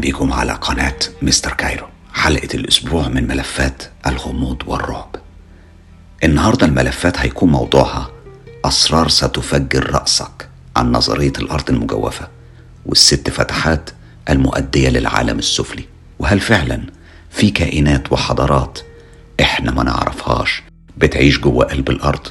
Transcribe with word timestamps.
بيكم 0.00 0.32
على 0.32 0.52
قناة 0.52 0.96
مستر 1.22 1.52
كايرو. 1.52 1.86
حلقة 2.12 2.48
الأسبوع 2.54 3.08
من 3.08 3.28
ملفات 3.28 3.82
الغموض 4.06 4.62
والرعب. 4.66 5.16
النهاردة 6.24 6.66
الملفات 6.66 7.18
هيكون 7.18 7.50
موضوعها 7.50 8.10
أسرار 8.64 9.08
ستفجر 9.08 9.90
رأسك 9.90 10.48
عن 10.76 10.92
نظرية 10.92 11.32
الأرض 11.38 11.70
المجوفة 11.70 12.28
والست 12.86 13.30
فتحات 13.30 13.90
المؤدية 14.30 14.88
للعالم 14.88 15.38
السفلي. 15.38 15.84
وهل 16.18 16.40
فعلا 16.40 16.82
في 17.30 17.50
كائنات 17.50 18.12
وحضارات 18.12 18.78
إحنا 19.40 19.70
ما 19.70 19.82
نعرفهاش 19.82 20.62
بتعيش 20.96 21.38
جوه 21.40 21.64
قلب 21.64 21.90
الأرض؟ 21.90 22.26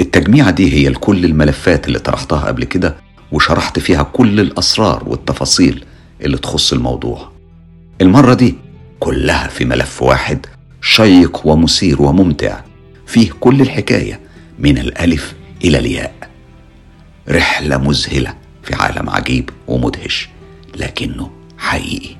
التجميعة 0.00 0.50
دي 0.50 0.72
هي 0.74 0.88
لكل 0.88 1.24
الملفات 1.24 1.86
اللي 1.88 1.98
طرحتها 1.98 2.40
قبل 2.46 2.64
كده 2.64 2.94
وشرحت 3.32 3.78
فيها 3.78 4.02
كل 4.02 4.40
الأسرار 4.40 5.02
والتفاصيل 5.08 5.84
اللي 6.20 6.38
تخص 6.38 6.72
الموضوع. 6.72 7.32
المرة 8.00 8.34
دي 8.34 8.54
كلها 9.00 9.48
في 9.48 9.64
ملف 9.64 10.02
واحد 10.02 10.46
شيق 10.80 11.46
ومثير 11.46 12.02
وممتع. 12.02 12.60
فيه 13.06 13.30
كل 13.40 13.60
الحكاية 13.60 14.20
من 14.58 14.78
الألف 14.78 15.34
إلى 15.64 15.78
الياء. 15.78 16.14
رحلة 17.28 17.78
مذهلة 17.78 18.34
في 18.62 18.74
عالم 18.74 19.10
عجيب 19.10 19.50
ومدهش 19.68 20.28
لكنه 20.76 21.30
حقيقي. 21.58 22.16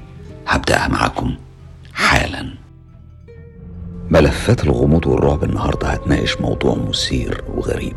هبدأها 0.46 0.88
معاكم 0.88 1.34
حالا. 1.92 2.54
ملفات 4.10 4.64
الغموض 4.64 5.06
والرعب 5.06 5.44
النهاردة 5.44 5.88
هتناقش 5.88 6.36
موضوع 6.40 6.74
مثير 6.88 7.44
وغريب 7.48 7.96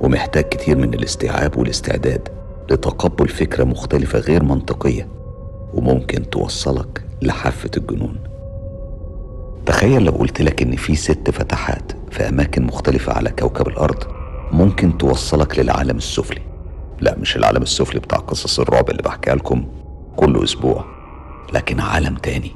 ومحتاج 0.00 0.44
كتير 0.44 0.76
من 0.76 0.94
الاستيعاب 0.94 1.56
والاستعداد 1.58 2.28
لتقبل 2.70 3.28
فكرة 3.28 3.64
مختلفة 3.64 4.18
غير 4.18 4.42
منطقية. 4.42 5.08
وممكن 5.76 6.30
توصلك 6.30 7.04
لحافة 7.22 7.70
الجنون. 7.76 8.16
تخيل 9.66 10.04
لو 10.04 10.12
قلت 10.12 10.42
لك 10.42 10.62
إن 10.62 10.76
في 10.76 10.94
ست 10.94 11.30
فتحات 11.30 11.92
في 12.10 12.28
أماكن 12.28 12.62
مختلفة 12.62 13.12
على 13.12 13.30
كوكب 13.30 13.68
الأرض 13.68 14.04
ممكن 14.52 14.98
توصلك 14.98 15.58
للعالم 15.58 15.96
السفلي. 15.96 16.40
لا 17.00 17.16
مش 17.18 17.36
العالم 17.36 17.62
السفلي 17.62 18.00
بتاع 18.00 18.18
قصص 18.18 18.60
الرعب 18.60 18.90
اللي 18.90 19.02
بحكيها 19.02 19.34
لكم 19.34 19.64
كل 20.16 20.44
أسبوع 20.44 20.84
لكن 21.52 21.80
عالم 21.80 22.14
تاني 22.14 22.50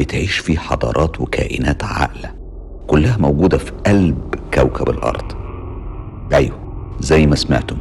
بتعيش 0.00 0.38
فيه 0.38 0.58
حضارات 0.58 1.20
وكائنات 1.20 1.84
عاقلة 1.84 2.34
كلها 2.86 3.16
موجودة 3.16 3.58
في 3.58 3.72
قلب 3.86 4.34
كوكب 4.54 4.90
الأرض. 4.90 5.32
أيوه 6.32 6.58
زي 7.00 7.26
ما 7.26 7.36
سمعتم 7.36 7.76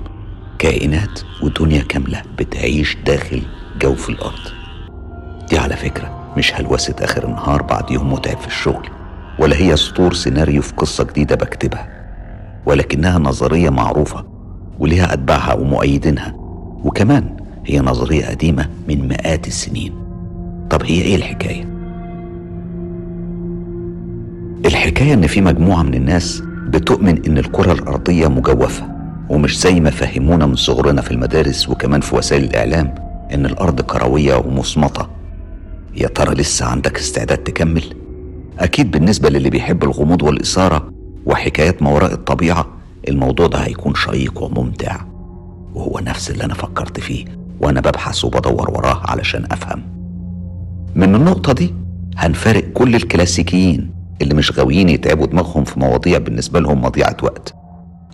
كائنات 0.60 1.20
ودنيا 1.44 1.84
كاملة 1.84 2.22
بتعيش 2.38 2.98
داخل 3.06 3.42
جوف 3.82 4.10
الأرض. 4.10 4.59
دي 5.50 5.58
على 5.58 5.76
فكرة 5.76 6.34
مش 6.38 6.54
هلوسة 6.56 6.96
آخر 7.02 7.26
النهار 7.26 7.62
بعد 7.62 7.92
يوم 7.92 8.14
متعب 8.14 8.38
في 8.38 8.48
الشغل 8.48 8.90
ولا 9.40 9.56
هي 9.56 9.76
سطور 9.76 10.14
سيناريو 10.14 10.62
في 10.62 10.74
قصة 10.74 11.04
جديدة 11.04 11.36
بكتبها 11.36 11.88
ولكنها 12.66 13.20
نظرية 13.20 13.70
معروفة 13.70 14.26
وليها 14.80 15.14
أتباعها 15.14 15.54
ومؤيدينها 15.54 16.34
وكمان 16.84 17.38
هي 17.66 17.80
نظرية 17.80 18.26
قديمة 18.26 18.70
من 18.88 19.08
مئات 19.08 19.48
السنين 19.48 19.94
طب 20.70 20.84
هي 20.84 21.02
إيه 21.02 21.16
الحكاية؟ 21.16 21.70
الحكاية 24.66 25.14
إن 25.14 25.28
في 25.28 25.42
مجموعة 25.42 25.84
من 25.84 25.94
الناس 25.94 26.44
بتؤمن 26.68 27.26
إن 27.28 27.38
الكرة 27.38 27.72
الأرضية 27.72 28.28
مجوفة 28.28 28.90
ومش 29.30 29.60
زي 29.60 29.80
ما 29.80 29.90
فهمونا 29.90 30.46
من 30.46 30.56
صغرنا 30.56 31.02
في 31.02 31.12
المدارس 31.12 31.70
وكمان 31.70 32.02
في 32.02 32.16
وسائل 32.16 32.44
الإعلام 32.44 32.96
إن 33.34 33.46
الأرض 33.46 33.82
كروية 33.82 34.36
ومصمتة 34.36 35.08
يا 35.96 36.08
ترى 36.08 36.36
لسه 36.36 36.66
عندك 36.66 36.98
استعداد 36.98 37.38
تكمل؟ 37.38 37.84
أكيد 38.60 38.92
بالنسبة 38.92 39.30
للي 39.30 39.50
بيحب 39.50 39.84
الغموض 39.84 40.22
والإثارة 40.24 40.92
وحكايات 41.26 41.84
ما 41.84 41.90
وراء 41.92 42.14
الطبيعة 42.14 42.68
الموضوع 43.08 43.48
ده 43.48 43.58
هيكون 43.60 43.96
شيق 43.96 44.44
وممتع. 44.44 45.02
وهو 45.74 46.00
نفس 46.00 46.32
اللي 46.32 46.44
أنا 46.44 46.54
فكرت 46.54 47.00
فيه 47.00 47.26
وأنا 47.62 47.82
ببحث 47.82 48.26
وبدور 48.26 48.70
وراه 48.72 49.02
علشان 49.12 49.46
أفهم. 49.52 49.84
من 50.96 51.16
النقطة 51.16 51.54
دي 51.54 51.74
هنفارق 52.18 52.64
كل 52.64 52.96
الكلاسيكيين 52.96 53.92
اللي 54.22 54.34
مش 54.34 54.52
غاويين 54.60 54.90
يتعبوا 54.90 55.26
دماغهم 55.26 55.64
في 55.64 55.80
مواضيع 55.80 56.18
بالنسبة 56.18 56.60
لهم 56.60 56.82
مضيعة 56.82 57.18
وقت. 57.24 57.54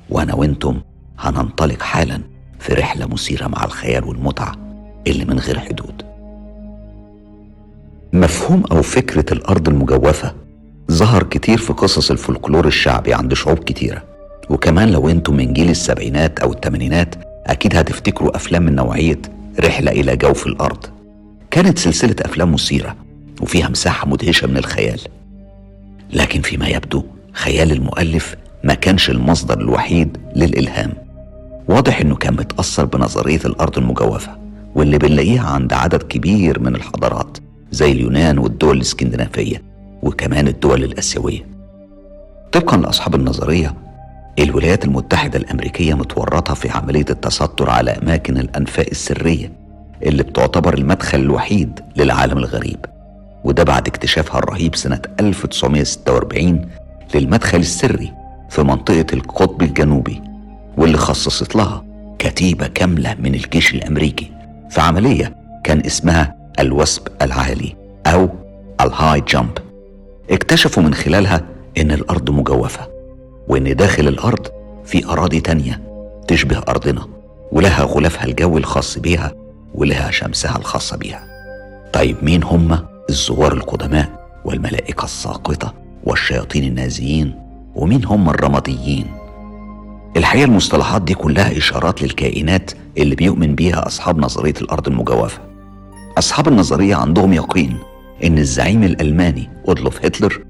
وأنا 0.10 0.34
وإنتم 0.36 0.82
هننطلق 1.20 1.82
حالا 1.82 2.22
في 2.60 2.74
رحلة 2.74 3.06
مثيرة 3.08 3.48
مع 3.48 3.64
الخيال 3.64 4.04
والمتعة 4.04 4.52
اللي 5.08 5.26
من 5.26 5.40
غير 5.40 5.60
حدود. 5.60 6.02
مفهوم 8.16 8.64
أو 8.72 8.82
فكرة 8.82 9.26
الأرض 9.34 9.70
المجوفة 9.70 10.34
ظهر 10.92 11.24
كتير 11.24 11.58
في 11.58 11.74
قصص 11.74 12.12
الفولكلور 12.12 12.68
الشعبي 12.68 13.14
عند 13.14 13.34
شعوب 13.34 13.60
كتيرة. 13.60 14.04
وكمان 14.50 14.92
لو 14.92 15.10
أنتم 15.10 15.36
من 15.36 15.54
جيل 15.54 15.70
السبعينات 15.70 16.40
أو 16.40 16.54
الثمانينات 16.54 17.16
أكيد 17.46 17.76
هتفتكروا 17.76 18.36
أفلام 18.36 18.64
من 18.64 18.76
نوعية 18.76 19.20
رحلة 19.60 19.92
إلى 19.92 20.16
جوف 20.16 20.48
الأرض. 20.48 20.86
كانت 21.52 21.78
سلسلة 21.78 22.16
أفلام 22.22 22.54
مثيرة 22.54 22.96
وفيها 23.42 23.70
مساحة 23.70 24.08
مدهشة 24.08 24.48
من 24.48 24.58
الخيال. 24.58 25.00
لكن 26.14 26.42
فيما 26.42 26.68
يبدو 26.68 27.04
خيال 27.34 27.72
المؤلف 27.72 28.36
ما 28.64 28.74
كانش 28.74 29.10
المصدر 29.10 29.60
الوحيد 29.60 30.18
للإلهام. 30.36 30.94
واضح 31.68 32.00
إنه 32.02 32.16
كان 32.16 32.34
متأثر 32.34 32.86
بنظرية 32.86 33.42
الأرض 33.46 33.78
المجوفة 33.78 34.38
واللي 34.76 34.98
بنلاقيها 34.98 35.50
عند 35.50 35.74
عدد 35.74 36.04
كبير 36.04 36.60
من 36.60 36.76
الحضارات. 36.76 37.38
زي 37.72 37.92
اليونان 37.92 38.38
والدول 38.38 38.76
الإسكندنافية 38.78 39.62
وكمان 40.04 40.48
الدول 40.48 40.84
الآسيوية. 40.84 41.46
طبقا 42.52 42.78
لأصحاب 42.78 43.16
النظرية 43.16 43.74
الولايات 44.40 44.86
المتحدة 44.86 45.40
الأمريكية 45.40 45.94
متورطة 45.94 46.54
في 46.54 46.70
عملية 46.70 47.06
التستر 47.10 47.70
على 47.70 47.92
أماكن 47.92 48.38
الأنفاق 48.38 48.86
السرية 48.92 49.52
اللي 50.04 50.24
بتعتبر 50.24 50.74
المدخل 50.74 51.20
الوحيد 51.20 51.80
للعالم 51.98 52.38
الغريب. 52.38 52.86
وده 53.44 53.64
بعد 53.64 53.88
اكتشافها 53.88 54.40
الرهيب 54.40 54.76
سنة 54.76 55.00
1946 55.20 56.70
للمدخل 57.16 57.58
السري 57.60 58.14
في 58.50 58.64
منطقة 58.64 59.06
القطب 59.14 59.62
الجنوبي 59.62 60.22
واللي 60.78 60.98
خصصت 60.98 61.56
لها 61.56 61.86
كتيبة 62.20 62.68
كاملة 62.68 63.16
من 63.20 63.36
الجيش 63.36 63.74
الأمريكي 63.74 64.32
في 64.70 64.82
عملية 64.82 65.36
كان 65.64 65.80
اسمها 65.86 66.35
الوثب 66.60 67.02
العالي 67.22 67.76
أو 68.08 68.30
الهاي 68.82 69.22
جامب. 69.28 69.58
اكتشفوا 70.30 70.84
من 70.84 70.94
خلالها 70.94 71.42
إن 71.78 71.92
الأرض 71.92 72.30
مجوفة 72.30 72.88
وإن 73.48 73.76
داخل 73.76 74.08
الأرض 74.08 74.48
في 74.86 75.06
أراضي 75.06 75.40
تانية 75.40 75.82
تشبه 76.28 76.58
أرضنا 76.70 77.08
ولها 77.52 77.84
غلافها 77.84 78.26
الجوي 78.26 78.60
الخاص 78.60 79.00
بيها 79.00 79.32
ولها 79.76 80.12
شمسها 80.12 80.58
الخاصة 80.58 80.98
بيها 80.98 81.28
طيب 81.94 82.18
مين 82.22 82.44
هم 82.44 82.80
الزوار 83.10 83.54
القدماء 83.54 84.28
والملائكة 84.46 85.04
الساقطة 85.04 85.74
والشياطين 86.04 86.64
النازيين 86.64 87.36
ومين 87.76 88.06
هم 88.06 88.30
الرماديين؟ 88.30 89.08
الحقيقة 90.18 90.46
المصطلحات 90.46 91.02
دي 91.02 91.14
كلها 91.14 91.58
إشارات 91.58 92.02
للكائنات 92.02 92.72
اللي 92.98 93.16
بيؤمن 93.16 93.56
بيها 93.56 93.88
أصحاب 93.88 94.20
نظرية 94.20 94.54
الأرض 94.62 94.88
المجوفة. 94.88 95.40
أصحاب 96.18 96.48
النظرية 96.48 96.96
عندهم 96.96 97.34
يقين 97.34 97.78
إن 98.24 98.38
الزعيم 98.38 98.84
الألماني 98.84 99.50
أودلوف 99.68 100.06
هتلر 100.06 100.46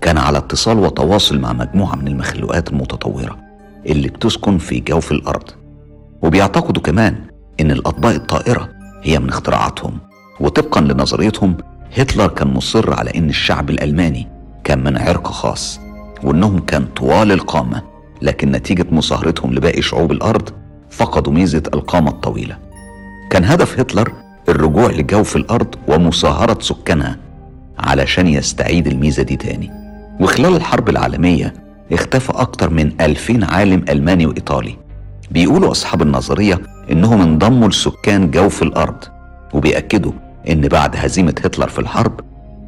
كان 0.00 0.18
على 0.18 0.38
اتصال 0.38 0.78
وتواصل 0.78 1.38
مع 1.40 1.52
مجموعة 1.52 1.94
من 1.94 2.08
المخلوقات 2.08 2.68
المتطورة 2.68 3.38
اللي 3.86 4.08
بتسكن 4.08 4.58
في 4.58 4.80
جوف 4.80 5.12
الأرض. 5.12 5.50
وبيعتقدوا 6.22 6.82
كمان 6.82 7.14
إن 7.60 7.70
الأطباق 7.70 8.12
الطائرة 8.14 8.68
هي 9.02 9.18
من 9.18 9.28
اختراعاتهم. 9.28 9.98
وطبقا 10.40 10.80
لنظريتهم 10.80 11.56
هتلر 11.98 12.26
كان 12.28 12.48
مصر 12.54 12.94
على 12.94 13.10
إن 13.16 13.28
الشعب 13.28 13.70
الألماني 13.70 14.28
كان 14.64 14.84
من 14.84 14.98
عرق 14.98 15.26
خاص 15.26 15.80
وإنهم 16.22 16.58
كان 16.58 16.84
طوال 16.84 17.32
القامة 17.32 17.82
لكن 18.22 18.50
نتيجة 18.52 18.86
مصاهرتهم 18.90 19.54
لباقي 19.54 19.82
شعوب 19.82 20.12
الأرض 20.12 20.48
فقدوا 20.90 21.32
ميزة 21.32 21.62
القامة 21.74 22.10
الطويلة. 22.10 22.58
كان 23.30 23.44
هدف 23.44 23.80
هتلر 23.80 24.12
الرجوع 24.48 24.90
لجوف 24.90 25.36
الأرض 25.36 25.74
ومصاهرة 25.88 26.58
سكانها 26.60 27.16
علشان 27.78 28.26
يستعيد 28.28 28.86
الميزة 28.86 29.22
دي 29.22 29.36
تاني. 29.36 29.70
وخلال 30.20 30.56
الحرب 30.56 30.88
العالمية 30.88 31.54
اختفى 31.92 32.32
أكتر 32.32 32.70
من 32.70 32.92
ألفين 33.00 33.44
عالم 33.44 33.84
ألماني 33.88 34.26
وإيطالي. 34.26 34.76
بيقولوا 35.30 35.70
أصحاب 35.70 36.02
النظرية 36.02 36.60
إنهم 36.90 37.20
انضموا 37.20 37.68
لسكان 37.68 38.30
جوف 38.30 38.62
الأرض 38.62 39.04
وبيأكدوا 39.54 40.12
إن 40.48 40.60
بعد 40.68 40.96
هزيمة 40.96 41.34
هتلر 41.44 41.68
في 41.68 41.78
الحرب 41.78 42.20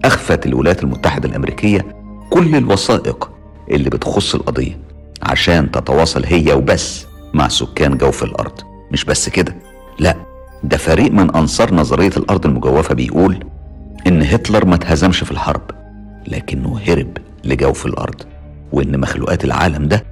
أخفت 0.04 0.46
الولايات 0.46 0.82
المتحدة 0.84 1.28
الأمريكية 1.28 1.86
كل 2.30 2.56
الوثائق 2.56 3.30
اللي 3.70 3.90
بتخص 3.90 4.34
القضية 4.34 4.78
عشان 5.22 5.70
تتواصل 5.70 6.24
هي 6.26 6.52
وبس 6.52 7.06
مع 7.34 7.48
سكان 7.48 7.96
جوف 7.98 8.24
الأرض. 8.24 8.60
مش 8.92 9.04
بس 9.04 9.28
كده 9.28 9.56
لا 9.98 10.16
ده 10.64 10.76
فريق 10.76 11.12
من 11.12 11.36
أنصار 11.36 11.74
نظرية 11.74 12.12
الأرض 12.16 12.46
المجوفة 12.46 12.94
بيقول 12.94 13.44
إن 14.06 14.22
هتلر 14.22 14.64
ما 14.66 14.74
اتهزمش 14.74 15.24
في 15.24 15.30
الحرب 15.32 15.62
لكنه 16.28 16.80
هرب 16.86 17.18
لجوف 17.44 17.86
الأرض 17.86 18.22
وإن 18.72 19.00
مخلوقات 19.00 19.44
العالم 19.44 19.88
ده 19.88 20.04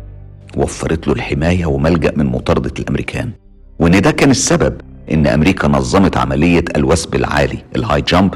وفرت 0.56 1.06
له 1.08 1.12
الحماية 1.14 1.66
وملجأ 1.66 2.12
من 2.16 2.26
مطاردة 2.26 2.72
الأمريكان. 2.78 3.30
وإن 3.78 4.00
ده 4.00 4.10
كان 4.10 4.30
السبب 4.30 4.80
إن 5.12 5.26
أمريكا 5.26 5.68
نظمت 5.68 6.16
عملية 6.16 6.64
الوثب 6.76 7.14
العالي 7.14 7.58
الهاي 7.76 8.00
جامب 8.02 8.34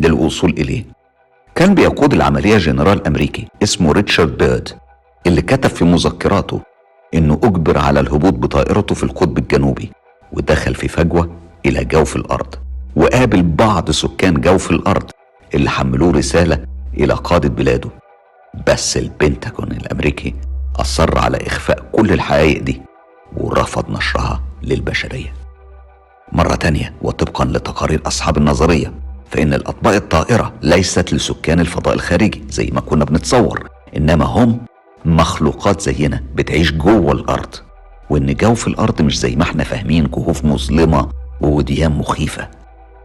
للوصول 0.00 0.50
إليه. 0.50 0.84
كان 1.54 1.74
بيقود 1.74 2.12
العملية 2.14 2.56
جنرال 2.58 3.06
أمريكي 3.06 3.48
اسمه 3.62 3.92
ريتشارد 3.92 4.38
بيرد 4.38 4.68
اللي 5.26 5.42
كتب 5.42 5.70
في 5.70 5.84
مذكراته 5.84 6.60
إنه 7.14 7.34
أجبر 7.44 7.78
على 7.78 8.00
الهبوط 8.00 8.32
بطائرته 8.34 8.94
في 8.94 9.02
القطب 9.02 9.38
الجنوبي 9.38 9.90
ودخل 10.32 10.74
في 10.74 10.88
فجوة 10.88 11.30
إلى 11.66 11.84
جوف 11.84 12.16
الأرض 12.16 12.54
وقابل 12.96 13.42
بعض 13.42 13.90
سكان 13.90 14.34
جوف 14.40 14.70
الأرض 14.70 15.10
اللي 15.54 15.70
حملوه 15.70 16.12
رسالة 16.12 16.64
إلى 16.94 17.14
قادة 17.14 17.48
بلاده. 17.48 17.90
بس 18.66 18.96
البنتاجون 18.96 19.72
الأمريكي 19.72 20.34
أصر 20.76 21.18
على 21.18 21.36
إخفاء 21.46 21.84
كل 21.92 22.12
الحقائق 22.12 22.62
دي 22.62 22.82
ورفض 23.36 23.90
نشرها 23.90 24.42
للبشرية. 24.62 25.32
مرة 26.32 26.54
تانية 26.54 26.94
وطبقا 27.02 27.44
لتقارير 27.44 28.02
أصحاب 28.06 28.36
النظرية 28.36 28.92
فإن 29.30 29.54
الأطباق 29.54 29.94
الطائرة 29.94 30.52
ليست 30.62 31.14
لسكان 31.14 31.60
الفضاء 31.60 31.94
الخارجي 31.94 32.44
زي 32.48 32.70
ما 32.72 32.80
كنا 32.80 33.04
بنتصور 33.04 33.68
إنما 33.96 34.24
هم 34.24 34.60
مخلوقات 35.04 35.80
زينا 35.80 36.22
بتعيش 36.34 36.72
جوه 36.72 37.12
الأرض. 37.12 37.54
وإن 38.10 38.34
جوف 38.34 38.66
الأرض 38.66 39.02
مش 39.02 39.18
زي 39.18 39.36
ما 39.36 39.42
إحنا 39.42 39.64
فاهمين 39.64 40.06
كهوف 40.06 40.44
مظلمة 40.44 41.08
ووديان 41.40 41.92
مخيفة 41.92 42.48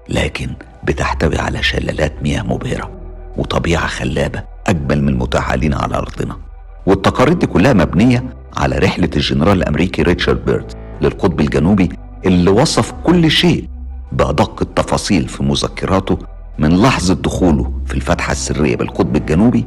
لكن 0.10 0.50
بتحتوي 0.84 1.38
على 1.38 1.64
شلالات 1.64 2.14
مياه 2.24 2.42
مبهرة 2.44 2.92
وطبيعة 3.38 3.88
خلابة 3.88 4.44
أجمل 4.68 5.02
من 5.04 5.10
المتاحة 5.10 5.56
لنا 5.56 5.78
على 5.78 5.96
أرضنا. 5.98 6.38
والتقارير 6.86 7.34
دي 7.34 7.48
كلها 7.48 7.74
مبنية 7.74 8.24
على 8.58 8.78
رحلة 8.78 9.10
الجنرال 9.16 9.58
الأمريكي 9.58 10.02
ريتشارد 10.02 10.46
بيرد 10.46 10.72
للقطب 11.02 11.40
الجنوبي 11.40 11.90
اللي 12.26 12.50
وصف 12.52 12.92
كل 13.04 13.32
شيء 13.32 13.70
بأدق 14.12 14.62
التفاصيل 14.62 15.28
في 15.28 15.44
مذكراته 15.44 16.18
من 16.60 16.82
لحظة 16.82 17.14
دخوله 17.14 17.74
في 17.86 17.94
الفتحة 17.96 18.32
السرية 18.32 18.76
بالقطب 18.76 19.16
الجنوبي 19.16 19.66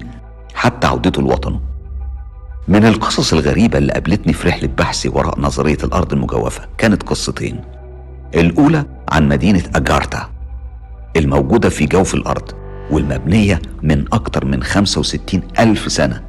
حتى 0.54 0.86
عودته 0.86 1.22
لوطنه. 1.22 1.60
من 2.68 2.84
القصص 2.86 3.32
الغريبة 3.32 3.78
اللي 3.78 3.92
قابلتني 3.92 4.32
في 4.32 4.48
رحلة 4.48 4.68
بحثي 4.78 5.08
وراء 5.08 5.40
نظرية 5.40 5.78
الأرض 5.84 6.12
المجوفة 6.12 6.62
كانت 6.78 7.02
قصتين. 7.02 7.60
الأولى 8.34 8.84
عن 9.08 9.28
مدينة 9.28 9.62
أجارتا 9.74 10.30
الموجودة 11.16 11.68
في 11.68 11.86
جوف 11.86 12.14
الأرض 12.14 12.50
والمبنية 12.90 13.62
من 13.82 14.04
أكتر 14.12 14.44
من 14.44 14.62
65 14.62 15.42
ألف 15.58 15.92
سنة 15.92 16.22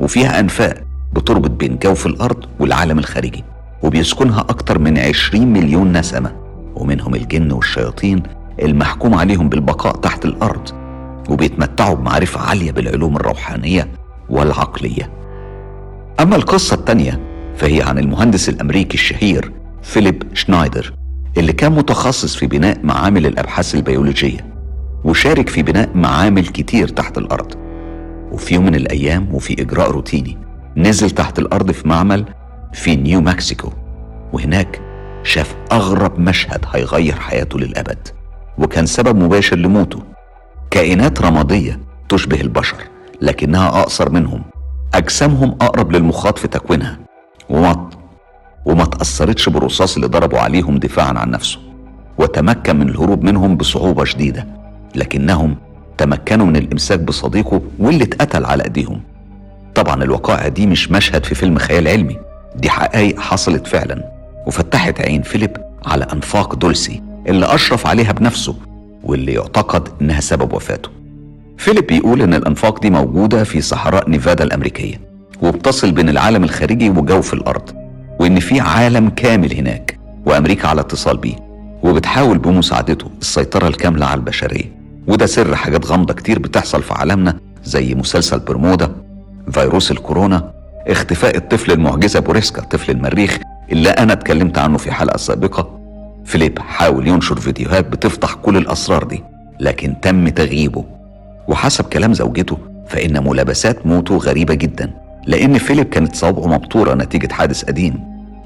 وفيها 0.00 0.40
أنفاق 0.40 0.74
بتربط 1.12 1.50
بين 1.50 1.78
جوف 1.78 2.06
الأرض 2.06 2.44
والعالم 2.60 2.98
الخارجي 2.98 3.44
وبيسكنها 3.82 4.40
أكتر 4.40 4.78
من 4.78 4.98
20 4.98 5.46
مليون 5.46 5.96
نسمة 5.96 6.32
ومنهم 6.74 7.14
الجن 7.14 7.52
والشياطين 7.52 8.22
المحكوم 8.62 9.14
عليهم 9.14 9.48
بالبقاء 9.48 9.96
تحت 9.96 10.24
الأرض 10.24 10.68
وبيتمتعوا 11.30 11.94
بمعرفة 11.94 12.40
عالية 12.40 12.72
بالعلوم 12.72 13.16
الروحانية 13.16 13.88
والعقلية. 14.30 15.10
أما 16.20 16.36
القصة 16.36 16.74
التانية 16.74 17.20
فهي 17.56 17.82
عن 17.82 17.98
المهندس 17.98 18.48
الأمريكي 18.48 18.94
الشهير 18.94 19.52
فيليب 19.82 20.22
شنايدر. 20.34 20.94
اللي 21.36 21.52
كان 21.52 21.72
متخصص 21.72 22.36
في 22.36 22.46
بناء 22.46 22.78
معامل 22.82 23.26
الأبحاث 23.26 23.74
البيولوجية 23.74 24.54
وشارك 25.04 25.48
في 25.48 25.62
بناء 25.62 25.90
معامل 25.94 26.46
كتير 26.46 26.88
تحت 26.88 27.18
الأرض. 27.18 27.52
وفي 28.32 28.54
يوم 28.54 28.66
من 28.66 28.74
الأيام 28.74 29.34
وفي 29.34 29.62
إجراء 29.62 29.90
روتيني 29.90 30.38
نزل 30.76 31.10
تحت 31.10 31.38
الأرض 31.38 31.70
في 31.70 31.88
معمل 31.88 32.24
في 32.72 32.96
نيو 32.96 33.20
مكسيكو. 33.20 33.72
وهناك 34.32 34.80
شاف 35.22 35.56
أغرب 35.72 36.18
مشهد 36.18 36.64
هيغير 36.72 37.14
حياته 37.14 37.58
للأبد 37.58 38.08
وكان 38.58 38.86
سبب 38.86 39.16
مباشر 39.16 39.56
لموته. 39.56 40.02
كائنات 40.70 41.22
رمادية 41.22 41.80
تشبه 42.08 42.40
البشر 42.40 42.76
لكنها 43.20 43.68
أقصر 43.68 44.10
منهم. 44.10 44.42
أجسامهم 44.94 45.50
أقرب 45.60 45.92
للمخاط 45.92 46.38
في 46.38 46.48
تكوينها. 46.48 46.98
وما 48.64 48.84
تأثرتش 48.84 49.48
بالرصاص 49.48 49.94
اللي 49.94 50.06
ضربوا 50.06 50.38
عليهم 50.38 50.78
دفاعا 50.78 51.18
عن 51.18 51.30
نفسه 51.30 51.58
وتمكن 52.18 52.76
من 52.76 52.88
الهروب 52.88 53.22
منهم 53.24 53.56
بصعوبة 53.56 54.04
شديدة 54.04 54.46
لكنهم 54.94 55.56
تمكنوا 55.98 56.46
من 56.46 56.56
الإمساك 56.56 57.00
بصديقه 57.00 57.60
واللي 57.78 58.04
اتقتل 58.04 58.44
على 58.44 58.64
أيديهم. 58.64 59.00
طبعا 59.74 60.02
الوقائع 60.04 60.48
دي 60.48 60.66
مش 60.66 60.90
مشهد 60.90 61.24
في 61.24 61.34
فيلم 61.34 61.58
خيال 61.58 61.88
علمي 61.88 62.16
دي 62.56 62.70
حقائق 62.70 63.20
حصلت 63.20 63.66
فعلا 63.66 64.04
وفتحت 64.46 65.00
عين 65.00 65.22
فيليب 65.22 65.56
على 65.86 66.04
أنفاق 66.12 66.54
دولسي 66.54 67.02
اللي 67.28 67.54
أشرف 67.54 67.86
عليها 67.86 68.12
بنفسه 68.12 68.54
واللي 69.04 69.32
يعتقد 69.32 69.88
إنها 70.00 70.20
سبب 70.20 70.52
وفاته. 70.52 70.88
فيليب 71.58 71.86
بيقول 71.86 72.22
إن 72.22 72.34
الأنفاق 72.34 72.80
دي 72.80 72.90
موجودة 72.90 73.44
في 73.44 73.60
صحراء 73.60 74.10
نيفادا 74.10 74.44
الأمريكية 74.44 75.00
وبتصل 75.42 75.92
بين 75.92 76.08
العالم 76.08 76.44
الخارجي 76.44 76.90
وجوف 76.90 77.34
الأرض. 77.34 77.81
وإن 78.20 78.40
في 78.40 78.60
عالم 78.60 79.08
كامل 79.08 79.54
هناك 79.54 79.98
وأمريكا 80.26 80.68
على 80.68 80.80
اتصال 80.80 81.16
بيه 81.16 81.36
وبتحاول 81.82 82.38
بمساعدته 82.38 83.06
السيطرة 83.20 83.68
الكاملة 83.68 84.06
على 84.06 84.18
البشرية. 84.18 84.82
وده 85.06 85.26
سر 85.26 85.54
حاجات 85.56 85.86
غامضة 85.86 86.14
كتير 86.14 86.38
بتحصل 86.38 86.82
في 86.82 86.94
عالمنا 86.94 87.36
زي 87.64 87.94
مسلسل 87.94 88.38
برمودا 88.38 88.92
فيروس 89.52 89.90
الكورونا 89.90 90.52
اختفاء 90.88 91.36
الطفل 91.36 91.72
المعجزة 91.72 92.20
بوريسكا 92.20 92.62
طفل 92.62 92.92
المريخ 92.92 93.38
اللي 93.72 93.90
أنا 93.90 94.12
اتكلمت 94.12 94.58
عنه 94.58 94.78
في 94.78 94.92
حلقة 94.92 95.16
سابقة. 95.16 95.78
فيليب 96.24 96.58
حاول 96.58 97.08
ينشر 97.08 97.36
فيديوهات 97.40 97.86
بتفضح 97.86 98.34
كل 98.34 98.56
الأسرار 98.56 99.04
دي 99.04 99.22
لكن 99.60 100.00
تم 100.02 100.28
تغييبه. 100.28 100.84
وحسب 101.48 101.84
كلام 101.84 102.14
زوجته 102.14 102.58
فإن 102.88 103.24
ملابسات 103.28 103.86
موته 103.86 104.16
غريبة 104.16 104.54
جدا. 104.54 104.90
لأن 105.26 105.58
فيليب 105.58 105.86
كانت 105.88 106.16
صوابعه 106.16 106.46
مبتورة 106.46 106.94
نتيجة 106.94 107.32
حادث 107.32 107.64
قديم 107.64 108.00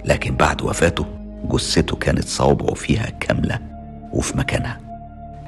لكن 0.04 0.34
بعد 0.34 0.62
وفاته 0.62 1.06
جثته 1.50 1.96
كانت 1.96 2.24
صوابعه 2.24 2.74
فيها 2.74 3.10
كاملة 3.20 3.58
وفي 4.12 4.38
مكانها. 4.38 4.80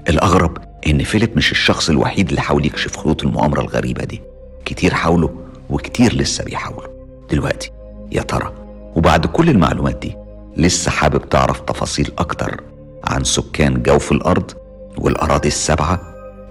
الأغرب 0.09 0.59
إن 0.87 1.03
فيليب 1.05 1.37
مش 1.37 1.53
الشخص 1.53 1.91
الوحيد 1.91 2.29
اللي 2.29 2.41
حاول 2.41 2.67
يكشف 2.67 2.97
خطوط 2.97 3.23
المؤامرة 3.25 3.61
الغريبة 3.61 4.05
دي. 4.05 4.21
كتير 4.65 4.95
حاولوا 4.95 5.29
وكتير 5.71 6.15
لسه 6.15 6.45
بيحاولوا. 6.45 6.89
دلوقتي 7.31 7.71
يا 8.13 8.23
ترى 8.23 8.53
وبعد 8.97 9.27
كل 9.27 9.49
المعلومات 9.51 9.99
دي 10.03 10.17
لسه 10.57 10.91
حابب 10.91 11.29
تعرف 11.29 11.61
تفاصيل 11.61 12.13
أكتر 12.19 12.61
عن 13.05 13.25
سكان 13.25 13.83
جوف 13.83 14.13
الأرض 14.13 14.51
والأراضي 14.99 15.49
السبعة 15.49 16.01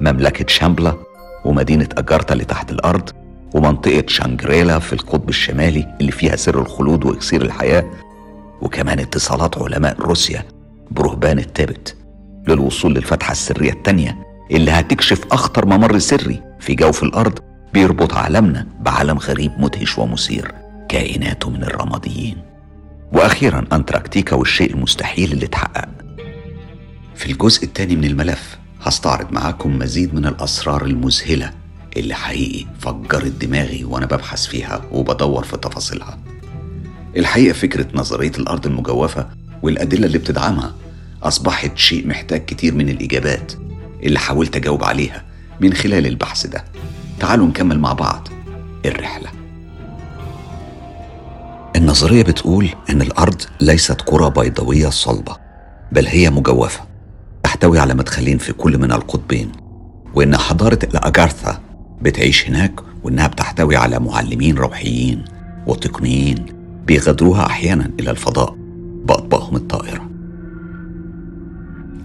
مملكة 0.02 0.46
شامبلا 0.48 0.94
ومدينة 1.46 1.90
أجارتا 1.98 2.34
اللي 2.34 2.46
تحت 2.46 2.72
الأرض؟ 2.72 3.10
ومنطقة 3.54 4.04
شانجريلا 4.08 4.80
في 4.80 4.94
القطب 4.94 5.30
الشمالي 5.30 5.96
اللي 6.01 6.12
فيها 6.12 6.36
سر 6.36 6.62
الخلود 6.62 7.06
وإكسير 7.06 7.42
الحياة 7.42 7.86
وكمان 8.62 9.00
اتصالات 9.00 9.58
علماء 9.58 10.01
روسيا 10.01 10.44
برهبان 10.92 11.39
التابت 11.39 11.96
للوصول 12.48 12.94
للفتحة 12.94 13.32
السرية 13.32 13.72
التانية 13.72 14.18
اللي 14.51 14.72
هتكشف 14.72 15.22
أخطر 15.32 15.66
ممر 15.66 16.00
سري 16.00 16.42
في 16.60 16.75
جوف 16.75 17.04
الأرض 17.04 17.39
بيربط 17.74 18.13
عالمنا 18.13 18.68
بعالم 18.80 19.18
غريب 19.18 19.51
مدهش 19.58 19.98
ومثير 19.98 20.51
كائناته 20.89 21.50
من 21.50 21.63
الرماديين. 21.63 22.38
وأخيرا 23.13 23.66
أنتراكتيكا 23.74 24.36
والشيء 24.36 24.74
المستحيل 24.74 25.32
اللي 25.32 25.46
اتحقق. 25.46 25.89
في 27.16 27.32
الجزء 27.32 27.63
الثاني 27.63 27.96
من 27.96 28.04
الملف 28.06 28.58
هستعرض 28.82 29.32
معاكم 29.32 29.80
مزيد 29.80 30.16
من 30.16 30.25
الأسرار 30.25 30.86
المذهلة 30.86 31.51
اللي 32.00 32.13
حقيقي 32.16 32.66
فجرت 32.80 33.27
دماغي 33.46 33.84
وأنا 33.84 34.06
ببحث 34.06 34.46
فيها 34.46 34.82
وبدور 34.92 35.44
في 35.44 35.58
تفاصيلها. 35.58 36.20
الحقيقة 37.18 37.54
فكرة 37.54 37.88
نظرية 37.94 38.32
الأرض 38.39 38.66
المجوفة 38.66 39.27
والأدلة 39.63 40.06
اللي 40.06 40.18
بتدعمها 40.18 40.75
أصبحت 41.24 41.77
شيء 41.77 42.08
محتاج 42.08 42.46
كتير 42.46 42.74
من 42.75 42.89
الإجابات 42.89 43.51
اللي 44.04 44.20
حاولت 44.20 44.56
أجاوب 44.56 44.84
عليها 44.84 45.24
من 45.62 45.74
خلال 45.74 46.08
البحث 46.08 46.48
ده. 46.48 46.63
تعالوا 47.20 47.48
نكمل 47.48 47.80
مع 47.80 47.94
بعض 47.94 48.27
الرحلة. 48.86 49.30
النظرية 51.75 52.24
بتقول 52.24 52.70
إن 52.89 53.01
الأرض 53.01 53.42
ليست 53.62 54.01
كرة 54.01 54.27
بيضاوية 54.30 54.89
صلبة 54.89 55.38
بل 55.92 56.08
هي 56.08 56.30
مجوفة 56.30 56.82
تحتوي 57.44 57.80
على 57.80 57.94
مدخلين 57.94 58.38
في 58.38 58.54
كل 58.54 58.77
من 58.77 58.92
القطبين 58.92 59.51
وإن 60.13 60.38
حضارة 60.38 60.80
الأجارثا 60.84 61.60
بتعيش 62.01 62.50
هناك 62.50 62.80
وإنها 63.04 63.27
بتحتوي 63.27 63.75
على 63.75 64.00
معلمين 64.00 64.56
روحيين 64.58 65.25
وتقنيين 65.68 66.46
بيغادروها 66.88 67.46
أحيانا 67.46 67.92
إلى 68.00 68.12
الفضاء 68.12 68.56
بأطباقهم 69.06 69.56
الطائرة. 69.56 70.10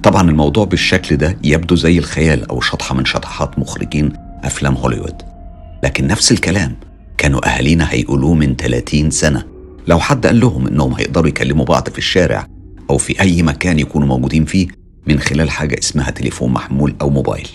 طبعا 0.02 0.30
الموضوع 0.30 0.64
بالشكل 0.64 1.16
ده 1.16 1.38
يبدو 1.44 1.74
زي 1.74 1.98
الخيال 1.98 2.48
أو 2.50 2.60
شطحة 2.60 2.94
من 2.94 3.04
شطحات 3.04 3.58
مخرجين 3.58 4.12
أفلام 4.44 4.74
هوليوود. 4.74 5.22
لكن 5.84 6.06
نفس 6.06 6.32
الكلام 6.32 6.76
كانوا 7.18 7.48
أهالينا 7.48 7.92
هيقولوه 7.92 8.34
من 8.34 8.56
30 8.56 9.10
سنة. 9.10 9.44
لو 9.88 9.98
حد 9.98 10.26
قال 10.26 10.40
لهم 10.40 10.66
إنهم 10.66 10.92
هيقدروا 10.94 11.28
يكلموا 11.28 11.64
بعض 11.64 11.88
في 11.88 11.98
الشارع 11.98 12.46
أو 12.90 12.98
في 12.98 13.20
أي 13.20 13.42
مكان 13.42 13.78
يكونوا 13.78 14.08
موجودين 14.08 14.44
فيه 14.44 14.66
من 15.06 15.18
خلال 15.18 15.50
حاجة 15.50 15.78
اسمها 15.78 16.10
تليفون 16.10 16.52
محمول 16.52 16.94
أو 17.00 17.10
موبايل. 17.10 17.48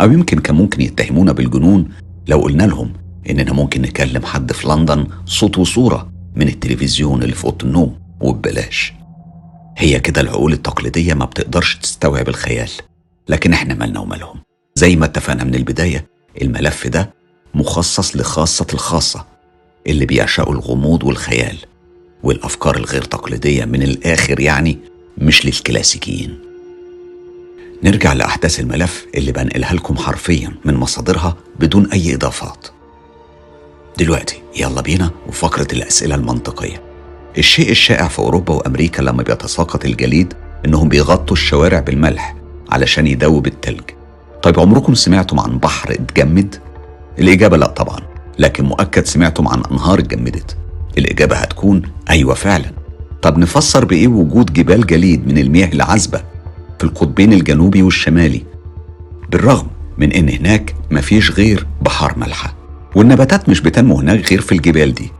أو 0.00 0.12
يمكن 0.12 0.38
كان 0.38 0.56
ممكن 0.56 0.80
يتهمونا 0.80 1.32
بالجنون 1.32 1.88
لو 2.28 2.38
قلنا 2.40 2.62
لهم 2.62 2.92
إننا 3.30 3.52
ممكن 3.52 3.82
نكلم 3.82 4.24
حد 4.26 4.52
في 4.52 4.68
لندن 4.68 5.06
صوت 5.26 5.58
وصورة 5.58 6.10
من 6.36 6.48
التلفزيون 6.48 7.22
اللي 7.22 7.34
في 7.34 7.44
أوضة 7.44 7.66
النوم 7.66 7.98
وببلاش. 8.20 8.92
هي 9.78 10.00
كده 10.00 10.20
العقول 10.20 10.52
التقليدية 10.52 11.14
ما 11.14 11.24
بتقدرش 11.24 11.76
تستوعب 11.76 12.28
الخيال 12.28 12.70
لكن 13.28 13.52
إحنا 13.52 13.74
مالنا 13.74 14.00
ومالهم. 14.00 14.36
زي 14.74 14.96
ما 14.96 15.04
اتفقنا 15.04 15.44
من 15.44 15.54
البداية 15.54 16.06
الملف 16.42 16.86
ده 16.86 17.10
مخصص 17.54 18.16
لخاصة 18.16 18.66
الخاصة 18.74 19.26
اللي 19.86 20.06
بيعشقوا 20.06 20.52
الغموض 20.54 21.04
والخيال 21.04 21.56
والأفكار 22.22 22.76
الغير 22.76 23.02
تقليدية 23.02 23.64
من 23.64 23.82
الآخر 23.82 24.40
يعني 24.40 24.78
مش 25.18 25.46
للكلاسيكيين. 25.46 26.38
نرجع 27.84 28.12
لأحداث 28.12 28.60
الملف 28.60 29.06
اللي 29.14 29.32
بنقلها 29.32 29.74
لكم 29.74 29.96
حرفيا 29.96 30.52
من 30.64 30.74
مصادرها 30.74 31.36
بدون 31.60 31.86
أي 31.92 32.14
إضافات. 32.14 32.66
دلوقتي 33.98 34.42
يلا 34.60 34.80
بينا 34.80 35.10
وفقرة 35.28 35.66
الأسئلة 35.72 36.14
المنطقية. 36.14 36.82
الشيء 37.38 37.70
الشائع 37.70 38.08
في 38.08 38.18
أوروبا 38.18 38.54
وأمريكا 38.54 39.02
لما 39.02 39.22
بيتساقط 39.22 39.84
الجليد 39.84 40.34
إنهم 40.66 40.88
بيغطوا 40.88 41.36
الشوارع 41.36 41.80
بالملح 41.80 42.36
علشان 42.70 43.06
يدوب 43.06 43.46
التلج. 43.46 43.90
طيب 44.42 44.60
عمركم 44.60 44.94
سمعتم 44.94 45.40
عن 45.40 45.58
بحر 45.58 45.90
اتجمد؟ 45.92 46.56
الإجابة 47.18 47.56
لا 47.56 47.66
طبعا 47.66 48.00
لكن 48.38 48.64
مؤكد 48.64 49.06
سمعتم 49.06 49.48
عن 49.48 49.62
أنهار 49.70 49.98
اتجمدت. 49.98 50.56
الإجابة 50.98 51.36
هتكون 51.36 51.82
أيوة 52.10 52.34
فعلا. 52.34 52.70
طب 53.22 53.38
نفسر 53.38 53.84
بإيه 53.84 54.08
وجود 54.08 54.52
جبال 54.52 54.86
جليد 54.86 55.26
من 55.28 55.38
المياه 55.38 55.72
العذبة 55.72 56.22
في 56.78 56.84
القطبين 56.84 57.32
الجنوبي 57.32 57.82
والشمالي 57.82 58.42
بالرغم 59.30 59.66
من 59.98 60.12
إن 60.12 60.28
هناك 60.28 60.74
مفيش 60.90 61.30
غير 61.30 61.66
بحار 61.82 62.14
مالحة 62.18 62.54
والنباتات 62.96 63.48
مش 63.48 63.60
بتنمو 63.60 63.98
هناك 64.00 64.30
غير 64.30 64.40
في 64.40 64.52
الجبال 64.52 64.94
دي. 64.94 65.10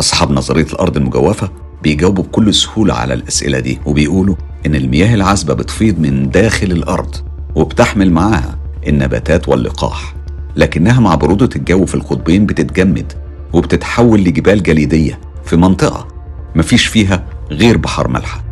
أصحاب 0.00 0.30
نظرية 0.30 0.64
الأرض 0.66 0.96
المجوفة 0.96 1.50
بيجاوبوا 1.82 2.24
بكل 2.24 2.54
سهولة 2.54 2.94
على 2.94 3.14
الأسئلة 3.14 3.58
دي 3.60 3.78
وبيقولوا 3.86 4.34
إن 4.66 4.74
المياه 4.74 5.14
العذبة 5.14 5.54
بتفيض 5.54 5.98
من 6.00 6.30
داخل 6.30 6.66
الأرض 6.72 7.16
وبتحمل 7.54 8.12
معاها 8.12 8.58
النباتات 8.86 9.48
واللقاح. 9.48 10.14
لكنها 10.56 11.00
مع 11.00 11.14
برودة 11.14 11.48
الجو 11.56 11.86
في 11.86 11.94
القطبين 11.94 12.46
بتتجمد 12.46 13.12
وبتتحول 13.52 14.20
لجبال 14.20 14.62
جليدية 14.62 15.18
في 15.44 15.56
منطقة 15.56 16.08
مفيش 16.54 16.86
فيها 16.86 17.24
غير 17.50 17.76
بحر 17.76 18.08
ملحة. 18.08 18.44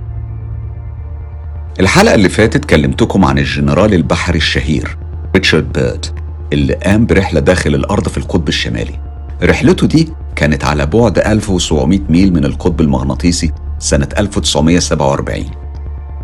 الحلقة 1.80 2.14
اللي 2.14 2.28
فاتت 2.28 2.64
كلمتكم 2.64 3.24
عن 3.24 3.38
الجنرال 3.38 3.94
البحري 3.94 4.36
الشهير 4.38 4.96
ريتشارد 5.34 5.72
بيرد 5.72 6.06
اللي 6.52 6.74
قام 6.74 7.06
برحلة 7.06 7.40
داخل 7.40 7.74
الأرض 7.74 8.08
في 8.08 8.18
القطب 8.18 8.48
الشمالي. 8.48 9.00
رحلته 9.42 9.86
دي 9.86 10.08
كانت 10.36 10.64
على 10.64 10.86
بعد 10.86 11.18
1700 11.18 12.00
ميل 12.08 12.32
من 12.32 12.44
القطب 12.44 12.80
المغناطيسي 12.80 13.52
سنة 13.78 14.08
1947 14.18 15.44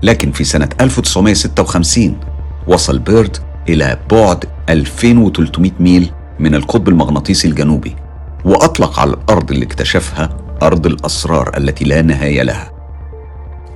لكن 0.03 0.33
في 0.33 0.45
سنة 0.45 0.69
1956 0.81 2.17
وصل 2.67 2.99
بيرد 2.99 3.37
إلى 3.69 3.99
بعد 4.11 4.45
2300 4.69 5.71
ميل 5.81 6.11
من 6.41 6.55
القطب 6.55 6.89
المغناطيسي 6.89 7.49
الجنوبي 7.49 7.97
وأطلق 8.45 9.01
على 9.01 9.11
الأرض 9.11 9.51
اللي 9.53 9.65
اكتشفها 9.65 10.29
أرض 10.63 10.87
الأسرار 10.87 11.57
التي 11.57 11.85
لا 11.85 12.03
نهاية 12.03 12.43
لها. 12.43 12.80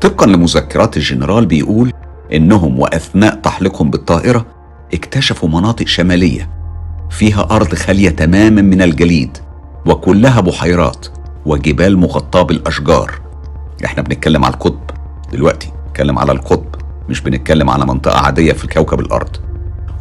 طبقا 0.04 0.26
لمذكرات 0.26 0.96
الجنرال 0.96 1.46
بيقول 1.46 1.92
إنهم 2.32 2.80
وأثناء 2.80 3.34
تحليقهم 3.34 3.90
بالطائرة 3.90 4.46
اكتشفوا 4.94 5.48
مناطق 5.48 5.86
شمالية 5.86 6.50
فيها 7.10 7.48
أرض 7.50 7.74
خالية 7.74 8.10
تماما 8.10 8.62
من 8.62 8.82
الجليد 8.82 9.38
وكلها 9.86 10.40
بحيرات 10.40 11.06
وجبال 11.46 11.98
مغطاة 11.98 12.42
بالأشجار. 12.42 13.20
إحنا 13.84 14.02
بنتكلم 14.02 14.44
على 14.44 14.54
القطب 14.54 14.90
دلوقتي 15.32 15.68
بنتكلم 15.86 16.18
على 16.18 16.32
القطب 16.32 16.74
مش 17.08 17.20
بنتكلم 17.20 17.70
على 17.70 17.86
منطقة 17.86 18.18
عادية 18.18 18.52
في 18.52 18.66
كوكب 18.66 19.00
الأرض. 19.00 19.36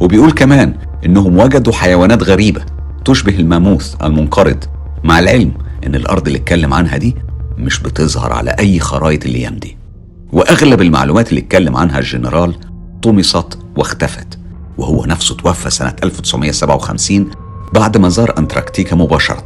وبيقول 0.00 0.30
كمان 0.32 0.74
إنهم 1.06 1.38
وجدوا 1.38 1.72
حيوانات 1.72 2.22
غريبة 2.22 2.64
تشبه 3.04 3.36
الماموث 3.38 3.94
المنقرض 4.02 4.64
مع 5.04 5.18
العلم 5.18 5.52
إن 5.86 5.94
الأرض 5.94 6.26
اللي 6.26 6.38
اتكلم 6.38 6.74
عنها 6.74 6.96
دي 6.96 7.16
مش 7.58 7.80
بتظهر 7.80 8.32
على 8.32 8.50
أي 8.50 8.80
خرائط 8.80 9.26
الأيام 9.26 9.56
دي 9.56 9.83
وأغلب 10.34 10.82
المعلومات 10.82 11.28
اللي 11.30 11.40
اتكلم 11.40 11.76
عنها 11.76 11.98
الجنرال 11.98 12.54
طمست 13.02 13.58
واختفت 13.76 14.38
وهو 14.78 15.04
نفسه 15.04 15.34
توفى 15.36 15.70
سنة 15.70 15.96
1957 16.04 17.30
بعد 17.72 17.96
ما 17.96 18.08
زار 18.08 18.38
أنتاركتيكا 18.38 18.96
مباشرة. 18.96 19.44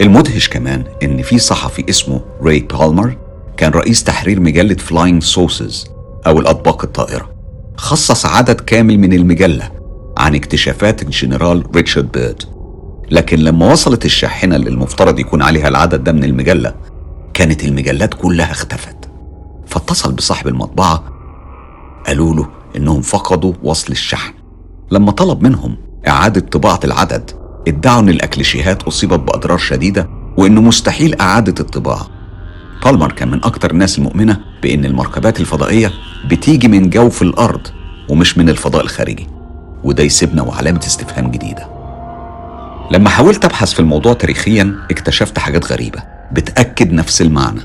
المدهش 0.00 0.48
كمان 0.48 0.84
إن 1.02 1.22
في 1.22 1.38
صحفي 1.38 1.84
اسمه 1.90 2.20
راي 2.42 2.60
بالمر 2.60 3.16
كان 3.56 3.72
رئيس 3.72 4.04
تحرير 4.04 4.40
مجلة 4.40 4.74
Flying 4.74 5.22
Saucers 5.22 5.86
أو 6.26 6.40
الأطباق 6.40 6.84
الطائرة. 6.84 7.30
خصص 7.76 8.26
عدد 8.26 8.60
كامل 8.60 8.98
من 8.98 9.12
المجلة 9.12 9.70
عن 10.18 10.34
اكتشافات 10.34 11.02
الجنرال 11.02 11.76
ريتشارد 11.76 12.12
بيرد. 12.12 12.42
لكن 13.10 13.38
لما 13.38 13.72
وصلت 13.72 14.04
الشاحنة 14.04 14.56
اللي 14.56 14.70
المفترض 14.70 15.18
يكون 15.18 15.42
عليها 15.42 15.68
العدد 15.68 16.04
ده 16.04 16.12
من 16.12 16.24
المجلة 16.24 16.74
كانت 17.34 17.64
المجلات 17.64 18.14
كلها 18.14 18.50
اختفت. 18.50 19.11
فاتصل 19.92 20.12
بصاحب 20.12 20.48
المطبعة 20.48 21.04
قالوا 22.06 22.34
له 22.34 22.48
إنهم 22.76 23.00
فقدوا 23.00 23.52
وصل 23.62 23.92
الشحن. 23.92 24.32
لما 24.90 25.12
طلب 25.12 25.42
منهم 25.42 25.76
إعادة 26.08 26.40
طباعة 26.40 26.80
العدد 26.84 27.30
ادعوا 27.68 28.00
إن 28.00 28.08
الأكليشيهات 28.08 28.82
أصيبت 28.82 29.20
بأضرار 29.20 29.58
شديدة 29.58 30.08
وإنه 30.36 30.60
مستحيل 30.60 31.20
إعادة 31.20 31.54
الطباعة. 31.60 32.06
بالمر 32.84 33.12
كان 33.12 33.30
من 33.30 33.44
أكتر 33.44 33.70
الناس 33.70 33.98
المؤمنة 33.98 34.40
بإن 34.62 34.84
المركبات 34.84 35.40
الفضائية 35.40 35.92
بتيجي 36.30 36.68
من 36.68 36.90
جوف 36.90 37.22
الأرض 37.22 37.66
ومش 38.08 38.38
من 38.38 38.48
الفضاء 38.48 38.82
الخارجي. 38.82 39.26
وده 39.84 40.02
يسيبنا 40.02 40.42
وعلامة 40.42 40.80
استفهام 40.86 41.30
جديدة. 41.30 41.68
لما 42.90 43.08
حاولت 43.10 43.44
أبحث 43.44 43.72
في 43.72 43.80
الموضوع 43.80 44.12
تاريخيا 44.12 44.76
اكتشفت 44.90 45.38
حاجات 45.38 45.72
غريبة. 45.72 46.02
بتأكد 46.32 46.92
نفس 46.92 47.22
المعنى. 47.22 47.60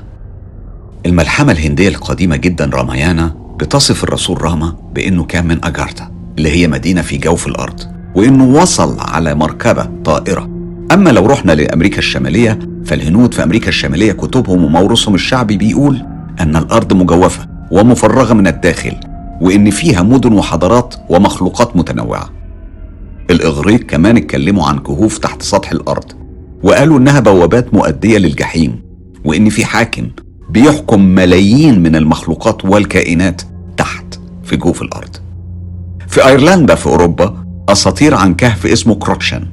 الملحمة 1.06 1.52
الهندية 1.52 1.88
القديمة 1.88 2.36
جدا 2.36 2.64
رامايانا 2.64 3.34
بتصف 3.60 4.04
الرسول 4.04 4.42
راما 4.42 4.76
بأنه 4.94 5.24
كان 5.24 5.46
من 5.46 5.64
أجارتا 5.64 6.10
اللي 6.38 6.50
هي 6.50 6.68
مدينة 6.68 7.02
في 7.02 7.16
جوف 7.16 7.46
الأرض 7.46 7.80
وإنه 8.14 8.44
وصل 8.44 8.96
على 9.00 9.34
مركبة 9.34 9.88
طائرة. 10.04 10.50
أما 10.92 11.10
لو 11.10 11.26
رحنا 11.26 11.52
لأمريكا 11.52 11.98
الشمالية 11.98 12.58
فالهنود 12.84 13.34
في 13.34 13.42
أمريكا 13.42 13.68
الشمالية 13.68 14.12
كتبهم 14.12 14.64
وموروثهم 14.64 15.14
الشعبي 15.14 15.56
بيقول 15.56 16.06
أن 16.40 16.56
الأرض 16.56 16.92
مجوفة 16.92 17.46
ومفرغة 17.70 18.34
من 18.34 18.46
الداخل 18.46 18.96
وإن 19.40 19.70
فيها 19.70 20.02
مدن 20.02 20.32
وحضارات 20.32 20.94
ومخلوقات 21.08 21.76
متنوعة. 21.76 22.30
الإغريق 23.30 23.80
كمان 23.80 24.16
اتكلموا 24.16 24.66
عن 24.66 24.78
كهوف 24.78 25.18
تحت 25.18 25.42
سطح 25.42 25.70
الأرض 25.72 26.04
وقالوا 26.62 26.98
إنها 26.98 27.20
بوابات 27.20 27.74
مؤدية 27.74 28.18
للجحيم 28.18 28.82
وإن 29.24 29.48
في 29.48 29.64
حاكم 29.64 30.08
بيحكم 30.50 31.00
ملايين 31.00 31.82
من 31.82 31.96
المخلوقات 31.96 32.64
والكائنات 32.64 33.42
تحت 33.76 34.20
في 34.44 34.56
جوف 34.56 34.82
الأرض. 34.82 35.16
في 36.08 36.26
أيرلندا 36.26 36.74
في 36.74 36.86
أوروبا 36.86 37.44
أساطير 37.68 38.14
عن 38.14 38.34
كهف 38.34 38.66
اسمه 38.66 38.94
كروتشن 38.94 39.46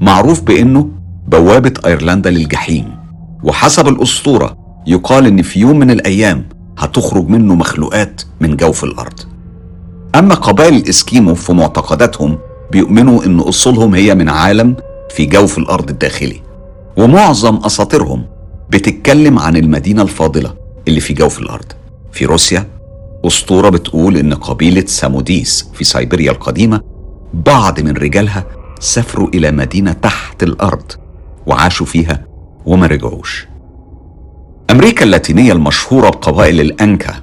معروف 0.00 0.42
بأنه 0.42 0.88
بوابة 1.28 1.72
أيرلندا 1.86 2.30
للجحيم. 2.30 2.84
وحسب 3.44 3.88
الأسطورة 3.88 4.56
يقال 4.86 5.26
إن 5.26 5.42
في 5.42 5.60
يوم 5.60 5.78
من 5.78 5.90
الأيام 5.90 6.48
هتخرج 6.78 7.28
منه 7.28 7.54
مخلوقات 7.54 8.22
من 8.40 8.56
جوف 8.56 8.84
الأرض. 8.84 9.20
أما 10.14 10.34
قبائل 10.34 10.74
الإسكيمو 10.76 11.34
في 11.34 11.52
معتقداتهم 11.52 12.38
بيؤمنوا 12.72 13.24
إن 13.24 13.40
أصولهم 13.40 13.94
هي 13.94 14.14
من 14.14 14.28
عالم 14.28 14.76
في 15.10 15.26
جوف 15.26 15.58
الأرض 15.58 15.90
الداخلي. 15.90 16.40
ومعظم 16.96 17.56
أساطيرهم 17.56 18.24
بتتكلم 18.70 19.38
عن 19.38 19.56
المدينة 19.56 20.02
الفاضلة 20.02 20.54
اللي 20.88 21.00
في 21.00 21.14
جوف 21.14 21.38
الأرض. 21.38 21.64
في 22.12 22.24
روسيا 22.24 22.66
أسطورة 23.26 23.68
بتقول 23.68 24.16
إن 24.16 24.34
قبيلة 24.34 24.84
ساموديس 24.86 25.70
في 25.74 25.84
سيبيريا 25.84 26.30
القديمة 26.32 26.80
بعض 27.34 27.80
من 27.80 27.90
رجالها 27.96 28.44
سافروا 28.80 29.28
إلى 29.28 29.50
مدينة 29.50 29.92
تحت 29.92 30.42
الأرض 30.42 30.92
وعاشوا 31.46 31.86
فيها 31.86 32.26
وما 32.66 32.86
رجعوش. 32.86 33.46
أمريكا 34.70 35.04
اللاتينية 35.04 35.52
المشهورة 35.52 36.10
بقبائل 36.10 36.60
الأنكا 36.60 37.14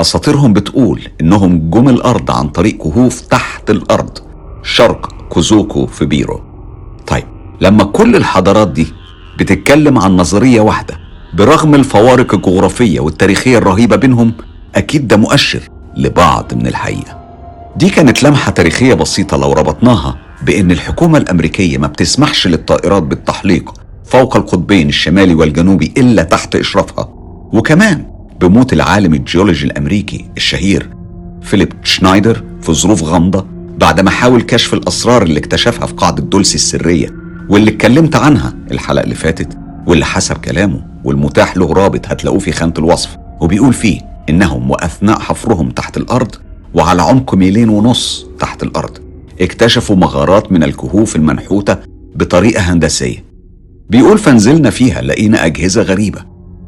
أساطيرهم 0.00 0.52
بتقول 0.52 1.02
إنهم 1.20 1.70
جم 1.70 1.88
الأرض 1.88 2.30
عن 2.30 2.48
طريق 2.48 2.76
كهوف 2.82 3.20
تحت 3.20 3.70
الأرض 3.70 4.18
شرق 4.62 5.12
كوزوكو 5.28 5.86
في 5.86 6.04
بيرو. 6.04 6.40
طيب 7.06 7.24
لما 7.60 7.84
كل 7.84 8.16
الحضارات 8.16 8.68
دي 8.68 8.86
بتتكلم 9.38 9.98
عن 9.98 10.16
نظرية 10.16 10.60
واحدة. 10.60 10.98
برغم 11.34 11.74
الفوارق 11.74 12.34
الجغرافية 12.34 13.00
والتاريخية 13.00 13.58
الرهيبة 13.58 13.96
بينهم 13.96 14.32
أكيد 14.74 15.08
ده 15.08 15.16
مؤشر 15.16 15.60
لبعض 15.96 16.54
من 16.54 16.66
الحقيقة. 16.66 17.20
دي 17.76 17.90
كانت 17.90 18.22
لمحة 18.22 18.50
تاريخية 18.52 18.94
بسيطة 18.94 19.36
لو 19.36 19.52
ربطناها 19.52 20.16
بأن 20.42 20.70
الحكومة 20.70 21.18
الأمريكية 21.18 21.78
ما 21.78 21.86
بتسمحش 21.86 22.46
للطائرات 22.46 23.02
بالتحليق 23.02 23.74
فوق 24.04 24.36
القطبين 24.36 24.88
الشمالي 24.88 25.34
والجنوبي 25.34 25.92
إلا 25.98 26.22
تحت 26.22 26.56
إشرافها. 26.56 27.08
وكمان 27.52 28.06
بموت 28.40 28.72
العالم 28.72 29.14
الجيولوجي 29.14 29.66
الأمريكي 29.66 30.30
الشهير 30.36 30.90
فيليب 31.42 31.72
شنايدر 31.84 32.44
في 32.62 32.72
ظروف 32.72 33.02
غامضة 33.02 33.46
بعدما 33.78 34.10
حاول 34.10 34.42
كشف 34.42 34.74
الأسرار 34.74 35.22
اللي 35.22 35.40
اكتشفها 35.40 35.86
في 35.86 35.94
قاعدة 35.94 36.22
دولسي 36.22 36.54
السرية. 36.54 37.25
واللي 37.48 37.70
اتكلمت 37.70 38.16
عنها 38.16 38.54
الحلقة 38.70 39.02
اللي 39.04 39.14
فاتت 39.14 39.58
واللي 39.86 40.04
حسب 40.04 40.36
كلامه 40.36 40.86
والمتاح 41.04 41.56
له 41.56 41.72
رابط 41.72 42.06
هتلاقوه 42.06 42.38
في 42.38 42.52
خانة 42.52 42.74
الوصف 42.78 43.16
وبيقول 43.40 43.72
فيه 43.72 44.00
إنهم 44.28 44.70
وأثناء 44.70 45.18
حفرهم 45.18 45.70
تحت 45.70 45.96
الأرض 45.96 46.34
وعلى 46.74 47.02
عمق 47.02 47.34
ميلين 47.34 47.68
ونص 47.68 48.26
تحت 48.38 48.62
الأرض 48.62 48.98
اكتشفوا 49.40 49.96
مغارات 49.96 50.52
من 50.52 50.62
الكهوف 50.62 51.16
المنحوتة 51.16 51.76
بطريقة 52.14 52.60
هندسية. 52.60 53.24
بيقول 53.90 54.18
فنزلنا 54.18 54.70
فيها 54.70 55.02
لقينا 55.02 55.46
أجهزة 55.46 55.82
غريبة 55.82 56.18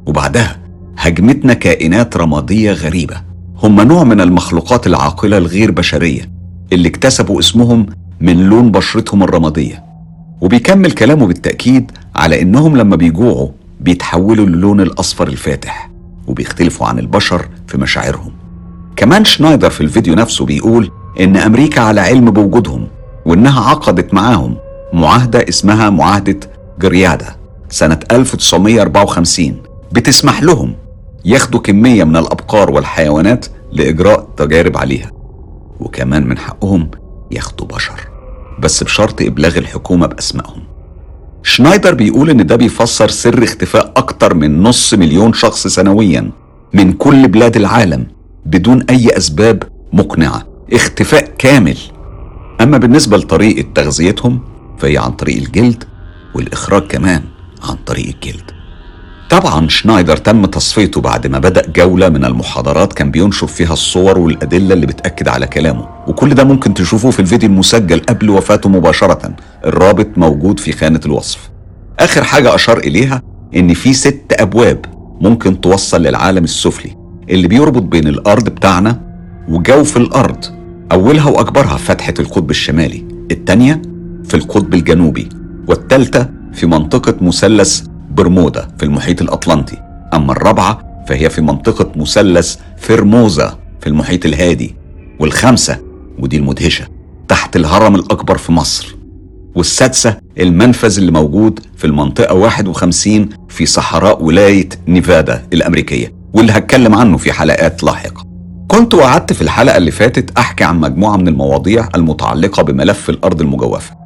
وبعدها 0.06 0.56
هجمتنا 0.98 1.54
كائنات 1.54 2.16
رمادية 2.16 2.72
غريبة. 2.72 3.16
هم 3.62 3.80
نوع 3.80 4.04
من 4.04 4.20
المخلوقات 4.20 4.86
العاقلة 4.86 5.38
الغير 5.38 5.70
بشرية 5.70 6.30
اللي 6.72 6.88
اكتسبوا 6.88 7.38
اسمهم 7.38 7.86
من 8.20 8.48
لون 8.48 8.70
بشرتهم 8.70 9.22
الرمادية. 9.22 9.84
وبيكمل 10.40 10.92
كلامه 10.92 11.26
بالتأكيد 11.26 11.90
على 12.16 12.42
إنهم 12.42 12.76
لما 12.76 12.96
بيجوعوا 12.96 13.48
بيتحولوا 13.80 14.46
للون 14.46 14.80
الأصفر 14.80 15.28
الفاتح 15.28 15.90
وبيختلفوا 16.26 16.86
عن 16.86 16.98
البشر 16.98 17.48
في 17.66 17.78
مشاعرهم. 17.78 18.32
كمان 18.96 19.24
شنايدر 19.24 19.70
في 19.70 19.80
الفيديو 19.80 20.14
نفسه 20.14 20.44
بيقول 20.44 20.90
إن 21.20 21.36
أمريكا 21.36 21.80
على 21.80 22.00
علم 22.00 22.30
بوجودهم 22.30 22.86
وإنها 23.26 23.70
عقدت 23.70 24.14
معاهم 24.14 24.56
معاهدة 24.92 25.44
اسمها 25.48 25.90
معاهدة 25.90 26.40
جريادا 26.80 27.26
سنة 27.70 27.98
1954 28.12 29.56
بتسمح 29.92 30.42
لهم 30.42 30.74
ياخدوا 31.24 31.60
كمية 31.60 32.04
من 32.04 32.16
الأبقار 32.16 32.70
والحيوانات 32.70 33.46
لإجراء 33.72 34.28
تجارب 34.36 34.76
عليها. 34.76 35.10
وكمان 35.80 36.26
من 36.26 36.38
حقهم 36.38 36.90
ياخدوا 37.30 37.66
بشر. 37.66 38.07
بس 38.60 38.82
بشرط 38.84 39.22
إبلاغ 39.22 39.58
الحكومة 39.58 40.06
بأسمائهم. 40.06 40.62
شنايدر 41.42 41.94
بيقول 41.94 42.30
إن 42.30 42.46
ده 42.46 42.56
بيفسر 42.56 43.08
سر 43.08 43.44
اختفاء 43.44 43.92
أكتر 43.96 44.34
من 44.34 44.62
نص 44.62 44.94
مليون 44.94 45.32
شخص 45.32 45.66
سنويا 45.66 46.30
من 46.74 46.92
كل 46.92 47.28
بلاد 47.28 47.56
العالم 47.56 48.06
بدون 48.46 48.82
أي 48.82 49.16
أسباب 49.16 49.62
مقنعة. 49.92 50.46
اختفاء 50.72 51.34
كامل. 51.38 51.78
أما 52.60 52.78
بالنسبة 52.78 53.16
لطريقة 53.16 53.68
تغذيتهم 53.74 54.40
فهي 54.78 54.98
عن 54.98 55.10
طريق 55.10 55.36
الجلد 55.36 55.84
والإخراج 56.34 56.82
كمان 56.82 57.22
عن 57.62 57.76
طريق 57.86 58.06
الجلد. 58.14 58.57
طبعا 59.30 59.68
شنايدر 59.68 60.16
تم 60.16 60.46
تصفيته 60.46 61.00
بعد 61.00 61.26
ما 61.26 61.38
بدأ 61.38 61.62
جولة 61.76 62.08
من 62.08 62.24
المحاضرات. 62.24 62.92
كان 62.92 63.10
بينشر 63.10 63.46
فيها 63.46 63.72
الصور 63.72 64.18
والأدلة 64.18 64.74
اللي 64.74 64.86
بتأكد 64.86 65.28
على 65.28 65.46
كلامه. 65.46 65.88
وكل 66.06 66.34
ده 66.34 66.44
ممكن 66.44 66.74
تشوفوه 66.74 67.10
في 67.10 67.20
الفيديو 67.20 67.48
المسجل 67.48 67.98
قبل 68.00 68.30
وفاته 68.30 68.68
مباشرة. 68.68 69.36
الرابط 69.64 70.06
موجود 70.16 70.60
في 70.60 70.72
خانة 70.72 71.00
الوصف. 71.06 71.50
آخر 72.00 72.24
حاجة 72.24 72.54
أشار 72.54 72.78
إليها 72.78 73.22
إن 73.56 73.74
في 73.74 73.92
ست 73.92 74.24
أبواب 74.32 74.84
ممكن 75.20 75.60
توصل 75.60 76.02
للعالم 76.02 76.44
السفلي. 76.44 76.96
اللي 77.30 77.48
بيربط 77.48 77.82
بين 77.82 78.08
الأرض 78.08 78.48
بتاعنا 78.48 79.00
وجوف 79.48 79.96
الأرض. 79.96 80.44
أولها 80.92 81.30
وأكبرها 81.30 81.76
فتحة 81.76 82.14
القطب 82.20 82.50
الشمالي. 82.50 83.04
التانية 83.30 83.82
في 84.24 84.34
القطب 84.34 84.74
الجنوبي. 84.74 85.28
والتالتة 85.66 86.26
في 86.52 86.66
منطقة 86.66 87.14
مثلث 87.20 87.82
برمودا 88.18 88.68
في 88.78 88.82
المحيط 88.84 89.22
الأطلنطي. 89.22 89.76
أما 90.14 90.32
الرابعة 90.32 91.04
فهي 91.08 91.30
في 91.30 91.40
منطقة 91.40 91.92
مثلث 91.96 92.56
فرموزا 92.76 93.58
في 93.80 93.86
المحيط 93.86 94.26
الهادي. 94.26 94.76
والخامسة 95.20 95.78
ودي 96.18 96.36
المدهشة 96.36 96.86
تحت 97.28 97.56
الهرم 97.56 97.94
الأكبر 97.94 98.36
في 98.38 98.52
مصر. 98.52 98.96
والسادسة 99.54 100.16
المنفذ 100.38 100.98
اللي 100.98 101.12
موجود 101.12 101.60
في 101.76 101.86
المنطقة 101.86 102.34
51 102.34 103.28
في 103.48 103.66
صحراء 103.66 104.22
ولاية 104.24 104.68
نيفادا 104.88 105.46
الأمريكية 105.52 106.12
واللي 106.32 106.52
هتكلم 106.52 106.94
عنه 106.94 107.16
في 107.16 107.32
حلقات 107.32 107.84
لاحقة. 107.84 108.24
كنت 108.68 108.94
وعدت 108.94 109.32
في 109.32 109.42
الحلقة 109.42 109.76
اللي 109.76 109.90
فاتت 109.90 110.38
أحكي 110.38 110.64
عن 110.64 110.80
مجموعة 110.80 111.16
من 111.16 111.28
المواضيع 111.28 111.88
المتعلقة 111.94 112.62
بملف 112.62 113.10
الأرض 113.10 113.40
المجوفة. 113.40 113.96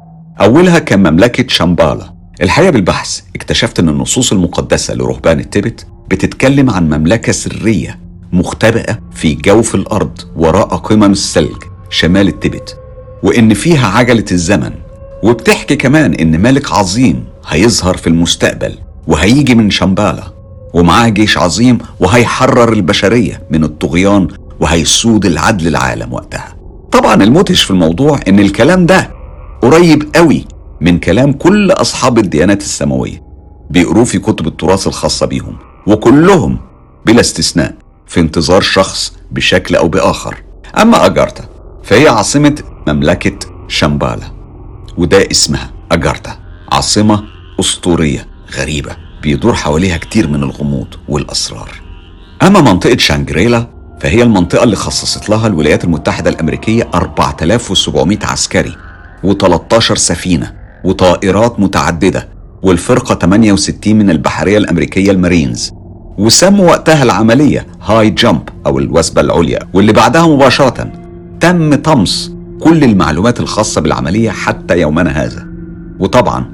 أولها 0.41 0.79
كان 0.79 0.99
مملكة 1.13 1.45
شامبالا. 1.47 2.12
الحقيقة 2.41 2.69
بالبحث 2.71 3.21
اكتشفت 3.35 3.79
أن 3.79 3.89
النصوص 3.89 4.31
المقدسة 4.31 4.93
لرهبان 4.93 5.39
التبت 5.39 5.85
بتتكلم 6.09 6.69
عن 6.69 6.89
مملكة 6.89 7.31
سرية 7.31 7.99
مختبئة 8.33 8.99
في 9.11 9.35
جوف 9.35 9.75
الأرض 9.75 10.19
وراء 10.35 10.67
قمم 10.67 11.11
الثلج 11.11 11.63
شمال 11.89 12.27
التبت 12.27 12.77
وإن 13.23 13.53
فيها 13.53 13.87
عجلة 13.87 14.25
الزمن. 14.31 14.71
وبتحكي 15.23 15.75
كمان 15.75 16.13
إن 16.13 16.41
ملك 16.41 16.71
عظيم 16.71 17.25
هيظهر 17.47 17.97
في 17.97 18.07
المستقبل 18.07 18.75
وهيجي 19.07 19.55
من 19.55 19.69
شامبالا 19.69 20.33
ومعاه 20.73 21.09
جيش 21.09 21.37
عظيم 21.37 21.77
وهيحرر 21.99 22.73
البشرية 22.73 23.41
من 23.49 23.63
الطغيان 23.63 24.27
وهيسود 24.59 25.25
العدل 25.25 25.67
العالم 25.67 26.13
وقتها. 26.13 26.55
طبعا 26.91 27.23
المدهش 27.23 27.63
في 27.63 27.71
الموضوع 27.71 28.19
إن 28.27 28.39
الكلام 28.39 28.85
ده 28.85 29.11
قريب 29.61 30.09
قوي 30.15 30.45
من 30.81 30.99
كلام 30.99 31.33
كل 31.33 31.71
أصحاب 31.71 32.17
الديانات 32.17 32.61
السماوية 32.61 33.23
بيقروه 33.69 34.03
في 34.05 34.19
كتب 34.19 34.47
التراث 34.47 34.87
الخاصة 34.87 35.25
بيهم 35.25 35.57
وكلهم 35.87 36.59
بلا 37.05 37.19
استثناء 37.21 37.75
في 38.07 38.19
انتظار 38.19 38.61
شخص 38.61 39.13
بشكل 39.31 39.75
أو 39.75 39.87
بآخر. 39.87 40.43
أما 40.77 41.05
أجارتا 41.05 41.43
فهي 41.83 42.07
عاصمة 42.07 42.55
مملكة 42.87 43.39
شامبالا 43.67 44.31
وده 44.97 45.27
اسمها 45.31 45.71
أجارتا 45.91 46.39
عاصمة 46.71 47.23
أسطورية 47.59 48.27
غريبة 48.57 48.95
بيدور 49.21 49.53
حواليها 49.53 49.97
كتير 49.97 50.27
من 50.27 50.43
الغموض 50.43 50.87
والأسرار. 51.07 51.69
أما 52.41 52.61
منطقة 52.61 52.97
شانجريلا 52.97 53.67
فهي 53.99 54.23
المنطقة 54.23 54.63
اللي 54.63 54.75
خصصت 54.75 55.29
لها 55.29 55.47
الولايات 55.47 55.83
المتحدة 55.83 56.29
الأمريكية 56.29 56.89
4700 56.93 58.17
عسكري 58.23 58.75
و13 59.25 59.79
سفينة 59.79 60.62
وطائرات 60.83 61.59
متعددة 61.59 62.29
والفرقة 62.63 63.15
68 63.15 63.95
من 63.95 64.09
البحرية 64.09 64.57
الأمريكية 64.57 65.11
المارينز. 65.11 65.71
وسموا 66.17 66.65
وقتها 66.65 67.03
العملية 67.03 67.67
High 67.81 68.09
Jump 68.09 68.49
أو 68.65 68.79
الوثبة 68.79 69.21
العليا 69.21 69.59
واللي 69.73 69.93
بعدها 69.93 70.27
مباشرة 70.27 70.91
تم 71.39 71.75
طمس 71.75 72.33
كل 72.59 72.83
المعلومات 72.83 73.39
الخاصة 73.39 73.81
بالعملية 73.81 74.29
حتى 74.31 74.79
يومنا 74.79 75.09
هذا. 75.09 75.47
وطبعا 75.99 76.45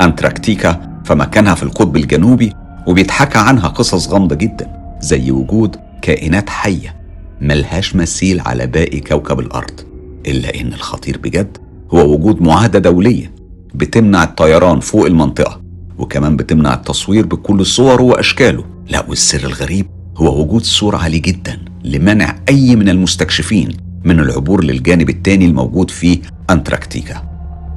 انتراكتيكا 0.00 1.00
فمكانها 1.04 1.54
في 1.54 1.62
القطب 1.62 1.96
الجنوبي 1.96 2.52
وبيتحكى 2.86 3.38
عنها 3.38 3.68
قصص 3.68 4.08
غامضة 4.08 4.34
جدا 4.34 4.96
زي 5.00 5.30
وجود 5.30 5.76
كائنات 6.02 6.50
حية 6.50 6.96
ملهاش 7.40 7.96
مثيل 7.96 8.40
على 8.40 8.66
باقي 8.66 9.00
كوكب 9.00 9.40
الأرض 9.40 9.80
إلا 10.26 10.60
إن 10.60 10.66
الخطير 10.66 11.18
بجد 11.18 11.56
هو 11.94 12.14
وجود 12.14 12.42
معاهدة 12.42 12.78
دولية 12.78 13.32
بتمنع 13.74 14.22
الطيران 14.24 14.80
فوق 14.80 15.06
المنطقة 15.06 15.60
وكمان 15.98 16.36
بتمنع 16.36 16.74
التصوير 16.74 17.26
بكل 17.26 17.66
صوره 17.66 18.02
وأشكاله. 18.02 18.64
لا 18.88 19.04
والسر 19.08 19.44
الغريب 19.46 19.86
هو 20.16 20.42
وجود 20.42 20.62
سور 20.62 20.96
عالي 20.96 21.18
جدا 21.18 21.58
لمنع 21.84 22.36
أي 22.48 22.76
من 22.76 22.88
المستكشفين 22.88 23.76
من 24.04 24.20
العبور 24.20 24.64
للجانب 24.64 25.10
الثاني 25.10 25.46
الموجود 25.46 25.90
في 25.90 26.18
انتراكتيكا 26.50 27.22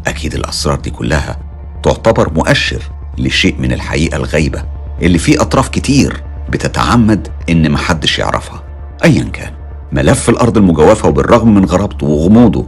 أكيد 0.08 0.34
الأسرار 0.36 0.80
دي 0.80 0.90
كلها 0.90 1.40
تعتبر 1.84 2.34
مؤشر 2.34 2.82
لشيء 3.18 3.56
من 3.60 3.72
الحقيقة 3.74 4.18
الغايبة 4.18 4.64
اللي 5.02 5.18
فيه 5.18 5.42
أطراف 5.42 5.70
كتير 5.70 6.24
بتتعمد 6.50 7.28
إن 7.50 7.72
محدش 7.72 8.20
يعرفها 8.20 8.64
ايا 9.04 9.24
كان. 9.24 9.52
ملف 9.92 10.30
الأرض 10.30 10.58
المجوفة 10.58 11.10
وبالرغم 11.10 11.54
من 11.54 11.66
غرابته 11.66 12.08
وغموضه 12.08 12.66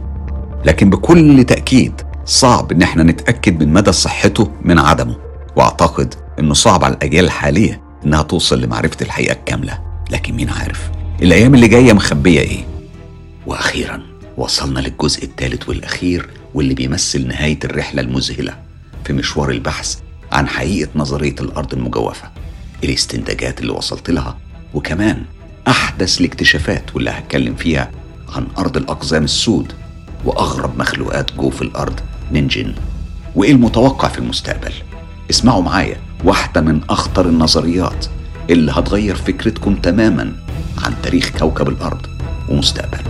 لكن 0.64 0.90
بكل 0.90 1.44
تأكيد 1.44 1.92
صعب 2.26 2.72
إن 2.72 2.82
إحنا 2.82 3.02
نتأكد 3.02 3.62
من 3.62 3.72
مدى 3.72 3.92
صحته 3.92 4.50
من 4.62 4.78
عدمه 4.78 5.16
وأعتقد 5.56 6.14
إنه 6.38 6.54
صعب 6.54 6.84
على 6.84 6.94
الأجيال 6.94 7.24
الحالية 7.24 7.80
إنها 8.04 8.22
توصل 8.22 8.60
لمعرفة 8.60 8.96
الحقيقة 9.02 9.32
الكاملة 9.32 9.78
لكن 10.10 10.34
مين 10.34 10.50
عارف؟ 10.50 10.90
الأيام 11.22 11.54
اللي 11.54 11.68
جاية 11.68 11.92
مخبية 11.92 12.40
إيه؟ 12.40 12.64
وأخيرا 13.46 14.02
وصلنا 14.36 14.80
للجزء 14.80 15.24
الثالث 15.24 15.68
والأخير 15.68 16.30
واللي 16.54 16.74
بيمثل 16.74 17.26
نهاية 17.28 17.58
الرحلة 17.64 18.02
المذهلة 18.02 18.56
في 19.04 19.12
مشوار 19.12 19.50
البحث 19.50 19.96
عن 20.32 20.48
حقيقة 20.48 20.90
نظرية 20.94 21.34
الأرض 21.40 21.74
المجوفة 21.74 22.30
الاستنتاجات 22.84 23.60
اللي 23.60 23.72
وصلت 23.72 24.10
لها 24.10 24.38
وكمان 24.74 25.22
أحدث 25.68 26.20
الاكتشافات 26.20 26.94
واللي 26.94 27.10
هتكلم 27.10 27.54
فيها 27.54 27.90
عن 28.36 28.46
أرض 28.58 28.76
الأقزام 28.76 29.24
السود 29.24 29.72
وأغرب 30.24 30.78
مخلوقات 30.78 31.32
جوف 31.32 31.62
الأرض 31.62 32.00
نينجن 32.34 32.74
وإيه 33.34 33.52
المتوقع 33.52 34.08
في 34.08 34.18
المستقبل؟ 34.18 34.72
اسمعوا 35.30 35.62
معايا 35.62 35.96
واحدة 36.24 36.60
من 36.60 36.80
أخطر 36.90 37.26
النظريات 37.28 38.06
اللي 38.50 38.72
هتغير 38.72 39.14
فكرتكم 39.14 39.74
تماما 39.76 40.32
عن 40.84 40.94
تاريخ 41.02 41.30
كوكب 41.38 41.68
الأرض 41.68 42.06
ومستقبله 42.48 43.04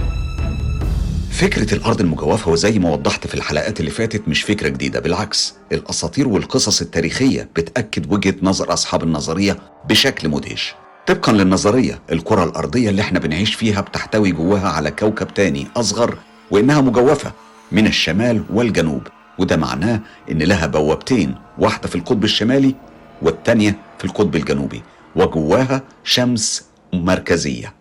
فكرة 1.30 1.74
الأرض 1.74 2.00
المجوفة 2.00 2.50
وزي 2.50 2.78
ما 2.78 2.90
وضحت 2.90 3.26
في 3.26 3.34
الحلقات 3.34 3.80
اللي 3.80 3.90
فاتت 3.90 4.28
مش 4.28 4.42
فكرة 4.42 4.68
جديدة 4.68 5.00
بالعكس 5.00 5.54
الأساطير 5.72 6.28
والقصص 6.28 6.80
التاريخية 6.80 7.48
بتأكد 7.56 8.12
وجهة 8.12 8.34
نظر 8.42 8.72
أصحاب 8.72 9.02
النظرية 9.02 9.56
بشكل 9.88 10.28
مدهش. 10.28 10.74
طبقا 11.06 11.32
للنظرية 11.32 11.98
الكرة 12.12 12.44
الأرضية 12.44 12.90
اللي 12.90 13.02
إحنا 13.02 13.18
بنعيش 13.18 13.54
فيها 13.54 13.80
بتحتوي 13.80 14.32
جواها 14.32 14.68
على 14.68 14.90
كوكب 14.90 15.34
تاني 15.34 15.66
أصغر 15.76 16.16
وإنها 16.50 16.80
مجوفة. 16.80 17.32
من 17.72 17.87
الشمال 17.87 18.44
والجنوب 18.50 19.03
وده 19.38 19.57
معناه 19.57 20.00
إن 20.31 20.38
لها 20.38 20.66
بوابتين 20.66 21.35
واحدة 21.59 21.88
في 21.88 21.94
القطب 21.94 22.24
الشمالي 22.24 22.74
والتانية 23.22 23.79
في 23.98 24.05
القطب 24.05 24.37
الجنوبي 24.37 24.83
وجواها 25.16 25.83
شمس 26.05 26.64
مركزية. 26.92 27.74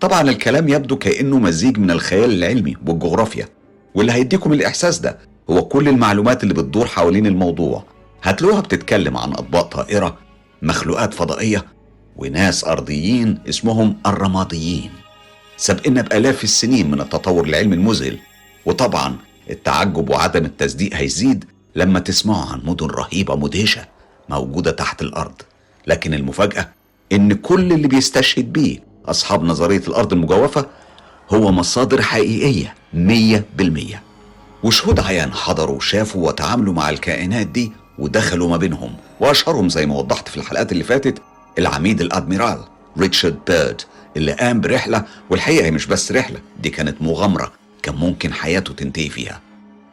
طبعا 0.00 0.20
الكلام 0.22 0.68
يبدو 0.68 0.96
كأنه 0.96 1.38
مزيج 1.38 1.78
من 1.78 1.90
الخيال 1.90 2.32
العلمي 2.32 2.76
والجغرافيا 2.86 3.48
واللي 3.94 4.12
هيديكم 4.12 4.52
الإحساس 4.52 4.98
ده 4.98 5.18
هو 5.50 5.62
كل 5.64 5.88
المعلومات 5.88 6.42
اللي 6.42 6.54
بتدور 6.54 6.86
حوالين 6.86 7.26
الموضوع. 7.26 7.84
هتلاقوها 8.22 8.60
بتتكلم 8.60 9.16
عن 9.16 9.32
أطباق 9.32 9.62
طائرة 9.62 10.18
مخلوقات 10.62 11.14
فضائية 11.14 11.64
وناس 12.16 12.64
أرضيين 12.64 13.38
اسمهم 13.48 13.96
الرماديين. 14.06 14.90
سابقنا 15.56 16.02
بآلاف 16.02 16.44
السنين 16.44 16.90
من 16.90 17.00
التطور 17.00 17.44
العلمي 17.44 17.74
المذهل 17.76 18.18
وطبعا 18.66 19.16
التعجب 19.50 20.10
وعدم 20.10 20.44
التصديق 20.44 20.94
هيزيد 20.94 21.44
لما 21.74 22.00
تسمعوا 22.00 22.44
عن 22.52 22.60
مدن 22.64 22.86
رهيبة 22.86 23.36
مدهشة 23.36 23.84
موجودة 24.28 24.70
تحت 24.70 25.02
الأرض. 25.02 25.34
لكن 25.86 26.14
المفاجأة 26.14 26.68
إن 27.12 27.32
كل 27.32 27.72
اللي 27.72 27.88
بيستشهد 27.88 28.52
بيه 28.52 28.78
أصحاب 29.06 29.44
نظرية 29.44 29.82
الأرض 29.88 30.12
المجوفة 30.12 30.66
هو 31.30 31.52
مصادر 31.52 32.02
حقيقية 32.02 32.74
مية 32.94 33.44
بالمية. 33.56 34.02
وشهود 34.62 35.00
عيان 35.00 35.32
حضروا 35.32 35.76
وشافوا 35.76 36.26
وتعاملوا 36.28 36.74
مع 36.74 36.90
الكائنات 36.90 37.46
دي 37.46 37.72
ودخلوا 37.98 38.48
ما 38.48 38.56
بينهم. 38.56 38.96
وأشهرهم 39.20 39.68
زي 39.68 39.86
ما 39.86 39.94
وضحت 39.98 40.28
في 40.28 40.36
الحلقات 40.36 40.72
اللي 40.72 40.84
فاتت 40.84 41.22
العميد 41.58 42.00
الأدميرال 42.00 42.58
ريتشارد 42.98 43.38
بيرد 43.48 43.80
اللي 44.16 44.32
قام 44.32 44.60
برحلة 44.60 45.04
والحقيقة 45.30 45.64
هي 45.66 45.70
مش 45.70 45.86
بس 45.86 46.12
رحلة 46.12 46.38
دي 46.62 46.70
كانت 46.70 47.02
مغامرة 47.02 47.52
كان 47.86 47.94
ممكن 47.94 48.32
حياته 48.32 48.74
تنتهي 48.74 49.08
فيها. 49.08 49.40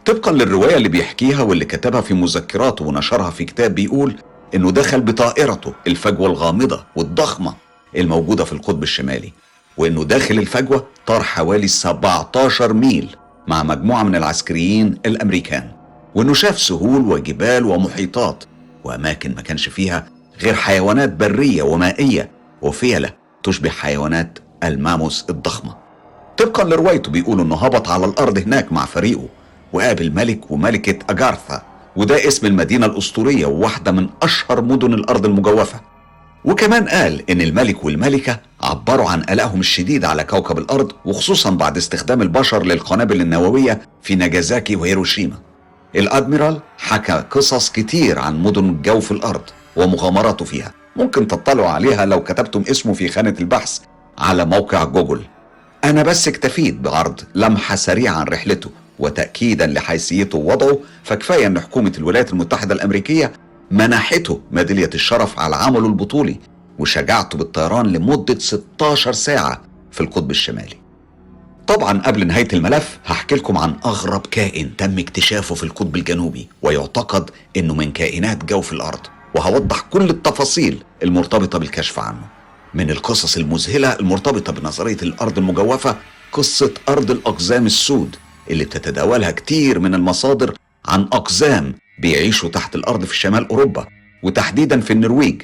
طبقا 0.05 0.31
للرواية 0.31 0.77
اللي 0.77 0.89
بيحكيها 0.89 1.41
واللي 1.41 1.65
كتبها 1.65 2.01
في 2.01 2.13
مذكراته 2.13 2.85
ونشرها 2.85 3.29
في 3.29 3.45
كتاب 3.45 3.75
بيقول 3.75 4.15
إنه 4.55 4.71
دخل 4.71 5.01
بطائرته 5.01 5.73
الفجوة 5.87 6.27
الغامضة 6.27 6.83
والضخمة 6.95 7.53
الموجودة 7.95 8.43
في 8.43 8.53
القطب 8.53 8.83
الشمالي 8.83 9.33
وإنه 9.77 10.03
داخل 10.03 10.39
الفجوة 10.39 10.87
طار 11.05 11.23
حوالي 11.23 11.67
17 11.67 12.73
ميل 12.73 13.15
مع 13.47 13.63
مجموعة 13.63 14.03
من 14.03 14.15
العسكريين 14.15 14.97
الأمريكان 15.05 15.71
وإنه 16.15 16.33
شاف 16.33 16.59
سهول 16.59 17.01
وجبال 17.01 17.65
ومحيطات 17.65 18.43
وأماكن 18.83 19.35
ما 19.35 19.41
كانش 19.41 19.69
فيها 19.69 20.07
غير 20.41 20.53
حيوانات 20.53 21.13
برية 21.13 21.63
ومائية 21.63 22.31
وفيلة 22.61 23.09
تشبه 23.43 23.69
حيوانات 23.69 24.39
الماموس 24.63 25.25
الضخمة. 25.29 25.82
طبقا 26.37 26.63
لروايته 26.63 27.11
بيقولوا 27.11 27.45
إنه 27.45 27.55
هبط 27.55 27.89
على 27.89 28.05
الأرض 28.05 28.37
هناك 28.37 28.73
مع 28.73 28.85
فريقه 28.85 29.27
وقابل 29.73 30.11
ملك 30.11 30.51
وملكة 30.51 30.99
أجارثا 31.09 31.61
وده 31.95 32.27
اسم 32.27 32.47
المدينة 32.47 32.85
الأسطورية 32.85 33.45
وواحدة 33.45 33.91
من 33.91 34.09
أشهر 34.21 34.61
مدن 34.61 34.93
الأرض 34.93 35.25
المجوفة. 35.25 35.79
وكمان 36.45 36.87
قال 36.87 37.29
إن 37.31 37.41
الملك 37.41 37.85
والملكة 37.85 38.39
عبروا 38.61 39.09
عن 39.09 39.21
قلقهم 39.21 39.59
الشديد 39.59 40.05
على 40.05 40.23
كوكب 40.23 40.57
الأرض 40.57 40.91
وخصوصا 41.05 41.49
بعد 41.49 41.77
استخدام 41.77 42.21
البشر 42.21 42.63
للقنابل 42.63 43.21
النووية 43.21 43.81
في 44.01 44.15
ناجازاكي 44.15 44.75
وهيروشيما. 44.75 45.35
الأدميرال 45.95 46.59
حكى 46.77 47.23
قصص 47.31 47.69
كتير 47.69 48.19
عن 48.19 48.43
مدن 48.43 48.69
جوف 48.69 49.11
الأرض 49.11 49.41
ومغامراته 49.75 50.45
فيها. 50.45 50.71
ممكن 50.95 51.27
تطلعوا 51.27 51.69
عليها 51.69 52.05
لو 52.05 52.23
كتبتم 52.23 52.63
اسمه 52.69 52.93
في 52.93 53.07
خانة 53.07 53.35
البحث 53.39 53.79
على 54.17 54.45
موقع 54.45 54.83
جوجل. 54.83 55.21
أنا 55.83 56.03
بس 56.03 56.27
اكتفيت 56.27 56.75
بعرض 56.75 57.19
لمحة 57.35 57.75
سريعة 57.75 58.13
عن 58.13 58.25
رحلته 58.25 58.69
وتأكيدا 58.99 59.67
لحيثيته 59.67 60.37
ووضعه 60.37 60.79
فكفاية 61.03 61.47
أن 61.47 61.59
حكومة 61.59 61.91
الولايات 61.97 62.33
المتحدة 62.33 62.75
الأمريكية 62.75 63.31
منحته 63.71 64.41
ميدالية 64.51 64.89
الشرف 64.93 65.39
على 65.39 65.55
عمله 65.55 65.87
البطولي 65.87 66.39
وشجعته 66.79 67.37
بالطيران 67.37 67.85
لمدة 67.87 68.39
16 68.39 69.11
ساعة 69.13 69.61
في 69.91 70.01
القطب 70.01 70.31
الشمالي. 70.31 70.75
طبعا 71.67 72.01
قبل 72.01 72.27
نهاية 72.27 72.47
الملف 72.53 72.99
هحكي 73.05 73.35
لكم 73.35 73.57
عن 73.57 73.75
أغرب 73.85 74.21
كائن 74.31 74.75
تم 74.77 74.99
اكتشافه 74.99 75.55
في 75.55 75.63
القطب 75.63 75.95
الجنوبي 75.95 76.47
ويعتقد 76.61 77.29
أنه 77.57 77.73
من 77.73 77.91
كائنات 77.91 78.45
جوف 78.45 78.73
الأرض 78.73 78.99
وهوضح 79.35 79.79
كل 79.81 80.09
التفاصيل 80.09 80.83
المرتبطة 81.03 81.59
بالكشف 81.59 81.99
عنه. 81.99 82.42
من 82.73 82.89
القصص 82.91 83.37
المذهلة 83.37 83.93
المرتبطة 83.99 84.53
بنظرية 84.53 84.97
الأرض 85.03 85.37
المجوفة 85.37 85.97
قصة 86.31 86.73
أرض 86.89 87.11
الأقزام 87.11 87.65
السود 87.65 88.15
اللي 88.49 88.65
بتتداولها 88.65 89.31
كتير 89.31 89.79
من 89.79 89.95
المصادر 89.95 90.53
عن 90.85 91.01
أقزام 91.01 91.75
بيعيشوا 91.99 92.49
تحت 92.49 92.75
الأرض 92.75 93.05
في 93.05 93.17
شمال 93.17 93.49
أوروبا 93.49 93.87
وتحديدا 94.23 94.79
في 94.81 94.93
النرويج. 94.93 95.41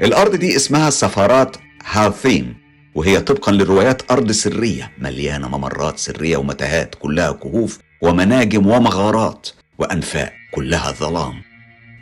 الأرض 0.00 0.36
دي 0.36 0.56
اسمها 0.56 0.90
سفارات 0.90 1.56
هاثين 1.84 2.54
وهي 2.94 3.20
طبقا 3.20 3.52
للروايات 3.52 4.02
أرض 4.10 4.32
سرية 4.32 4.92
مليانة 4.98 5.48
ممرات 5.48 5.98
سرية 5.98 6.36
ومتاهات 6.36 6.94
كلها 6.94 7.32
كهوف 7.32 7.78
ومناجم 8.02 8.66
ومغارات 8.66 9.48
وأنفاق 9.78 10.32
كلها 10.54 10.92
ظلام. 10.92 11.34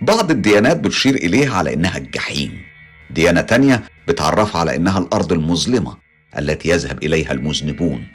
بعض 0.03 0.31
الديانات 0.31 0.77
بتشير 0.81 1.15
إليها 1.15 1.55
على 1.57 1.75
إنها 1.75 1.99
الجحيم. 1.99 2.74
ديانة 3.15 3.41
تانية 3.41 3.83
بتعرفها 4.09 4.61
على 4.61 4.77
إنها 4.77 4.99
الأرض 4.99 5.33
المظلمة 5.33 5.97
التي 6.39 6.69
يذهب 6.69 7.03
إليها 7.03 7.33
المذنبون. 7.33 8.07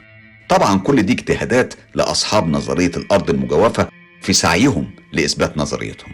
طبعا 0.48 0.78
كل 0.78 1.02
دي 1.02 1.12
اجتهادات 1.12 1.74
لأصحاب 1.94 2.48
نظرية 2.48 2.90
الأرض 2.96 3.30
المجوفة 3.30 3.88
في 4.22 4.32
سعيهم 4.32 4.90
لإثبات 5.12 5.58
نظريتهم. 5.58 6.12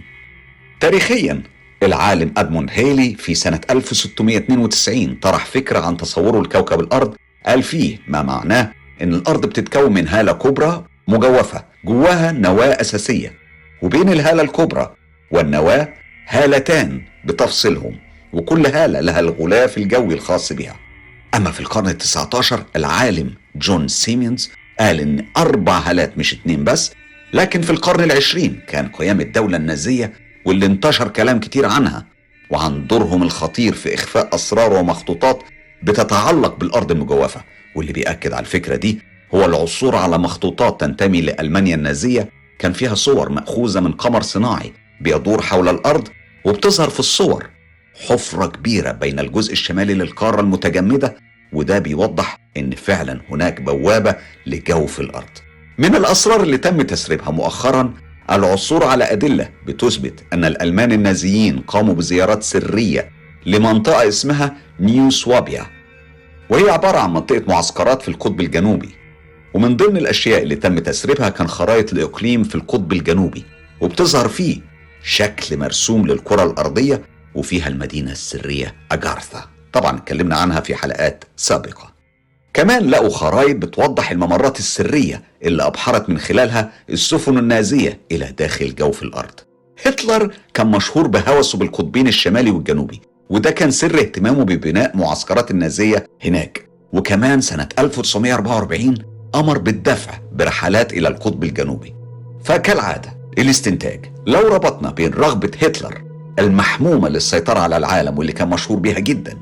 تاريخيا 0.81 1.43
العالم 1.83 2.35
أدموند 2.37 2.71
هيلي 2.73 3.15
في 3.15 3.35
سنة 3.35 3.61
1692 3.71 5.15
طرح 5.15 5.45
فكرة 5.47 5.79
عن 5.79 5.97
تصوره 5.97 6.43
لكوكب 6.43 6.81
الأرض 6.81 7.17
قال 7.47 7.63
فيه 7.63 7.99
ما 8.09 8.23
معناه 8.23 8.73
إن 9.03 9.15
الأرض 9.15 9.47
بتتكون 9.47 9.93
من 9.93 10.09
هالة 10.09 10.33
كبرى 10.33 10.85
مجوفة 11.09 11.65
جواها 11.85 12.33
نواة 12.33 12.81
أساسية 12.81 13.33
وبين 13.83 14.09
الهالة 14.09 14.43
الكبرى 14.43 14.95
والنواة 15.31 15.89
هالتان 16.29 17.03
بتفصلهم 17.25 17.97
وكل 18.37 18.67
هالة 18.67 19.01
لها 19.01 19.21
الغلاف 19.21 19.79
الجوي 19.79 20.15
الخاص 20.15 20.53
بها. 20.53 20.77
أما 21.35 21.51
في 21.51 21.61
القرن 21.61 21.89
التسعة 21.89 22.31
عشر 22.35 22.65
العالم 22.77 23.35
جون 23.57 23.89
سيميونز 23.89 24.51
قال 24.81 25.01
إن 25.01 25.27
أربع 25.37 25.79
هالات 25.79 26.19
مش 26.19 26.33
اتنين 26.35 26.65
بس 26.65 26.93
لكن 27.33 27.63
في 27.63 27.71
القرن 27.71 28.05
العشرين 28.05 28.61
كان 28.69 28.89
قيام 28.89 29.21
الدولة 29.21 29.57
النازية 29.57 30.13
واللي 30.45 30.67
انتشر 30.67 31.09
كلام 31.09 31.41
كتير 31.41 31.67
عنها 31.67 32.07
وعن 32.51 32.87
دورهم 32.87 33.23
الخطير 33.23 33.75
في 33.75 33.95
إخفاء 33.95 34.35
أسرار 34.35 34.73
ومخطوطات 34.73 35.43
بتتعلق 35.83 36.57
بالأرض 36.57 36.91
المجوفة. 36.91 37.41
واللي 37.77 37.93
بيأكد 37.93 38.33
على 38.33 38.41
الفكرة 38.41 38.77
دي 38.77 39.01
هو 39.35 39.45
العثور 39.45 39.97
على 39.97 40.19
مخطوطات 40.19 40.81
تنتمي 40.81 41.21
لألمانيا 41.21 41.75
النازية. 41.75 42.29
كان 42.59 42.73
فيها 42.73 42.95
صور 42.95 43.29
مأخوذة 43.29 43.81
من 43.81 43.93
قمر 43.93 44.23
صناعي 44.23 44.73
بيدور 45.01 45.43
حول 45.43 45.69
الأرض 45.69 46.09
وبتظهر 46.45 46.91
في 46.91 47.01
الصور 47.01 47.47
حفرة 48.05 48.47
كبيرة 48.47 48.93
بين 48.93 49.21
الجزء 49.21 49.53
الشمالي 49.53 49.95
للقارة 49.95 50.41
المتجمدة 50.41 51.17
وده 51.53 51.79
بيوضح 51.79 52.39
إن 52.57 52.71
فعلا 52.71 53.21
هناك 53.31 53.61
بوابة 53.61 54.17
لجوف 54.47 55.01
الأرض. 55.01 55.29
من 55.79 55.95
الأسرار 55.97 56.43
اللي 56.43 56.59
تم 56.59 56.83
تسريبها 56.83 57.31
مؤخرا 57.31 57.95
العثور 58.31 58.85
على 58.85 59.05
أدلة 59.05 59.49
بتثبت 59.67 60.25
أن 60.33 60.45
الألمان 60.45 60.93
النازيين 60.93 61.59
قاموا 61.59 61.95
بزيارات 61.95 62.43
سرية 62.43 63.11
لمنطقة 63.47 64.09
اسمها 64.09 64.57
نيو 64.81 65.11
سوابيا 65.11 65.67
وهي 66.51 66.71
عبارة 66.71 66.99
عن 66.99 67.13
منطقة 67.13 67.43
معسكرات 67.49 68.03
في 68.03 68.09
القطب 68.09 68.41
الجنوبي. 68.41 68.89
ومن 69.55 69.77
ضمن 69.77 69.97
الأشياء 69.97 70.43
اللي 70.43 70.55
تم 70.57 70.79
تسريبها 70.79 71.29
كان 71.29 71.49
خرائط 71.49 71.93
الإقليم 71.93 72.45
في 72.45 72.55
القطب 72.55 72.93
الجنوبي 72.93 73.45
وبتظهر 73.81 74.29
فيه 74.29 74.61
شكل 75.03 75.57
مرسوم 75.57 76.07
للكرة 76.07 76.43
الأرضية 76.45 77.03
وفيها 77.37 77.69
المدينة 77.69 78.13
السرية 78.13 78.75
أجارثا. 78.93 79.45
طبعا 79.73 79.97
اتكلمنا 79.97 80.37
عنها 80.37 80.61
في 80.61 80.75
حلقات 80.75 81.25
سابقة. 81.37 81.93
كمان 82.55 82.91
لقوا 82.91 83.09
خرائط 83.11 83.57
بتوضح 83.57 84.11
الممرات 84.11 84.59
السرية 84.59 85.23
اللي 85.43 85.67
أبحرت 85.67 86.09
من 86.09 86.19
خلالها 86.19 86.73
السفن 86.91 87.39
النازية 87.39 88.01
إلى 88.13 88.33
داخل 88.39 88.75
جوف 88.75 89.03
الأرض. 89.03 89.41
هتلر 89.87 90.35
كان 90.55 90.67
مشهور 90.67 91.07
بهوسه 91.07 91.59
بالقطبين 91.59 92.09
الشمالي 92.09 92.51
والجنوبي 92.51 93.01
وده 93.31 93.51
كان 93.51 93.71
سر 93.71 93.99
اهتمامه 93.99 94.45
ببناء 94.45 94.97
معسكرات 94.97 95.51
النازية 95.51 96.07
هناك. 96.25 96.69
وكمان 96.93 97.41
سنة 97.41 97.69
1944 97.79 98.95
أمر 99.35 99.59
بالدفع 99.59 100.19
برحلات 100.33 100.93
إلى 100.93 101.09
القطب 101.09 101.45
الجنوبي. 101.45 101.95
فكالعادة 102.45 103.17
الاستنتاج 103.39 104.13
لو 104.27 104.41
ربطنا 104.49 104.91
بين 104.91 105.13
رغبة 105.13 105.51
هتلر 105.63 106.06
المحمومة 106.39 107.09
للسيطرة 107.09 107.59
على 107.59 107.77
العالم 107.77 108.19
واللي 108.19 108.33
كان 108.33 108.49
مشهور 108.49 108.79
بيها 108.79 108.99
جدا 108.99 109.37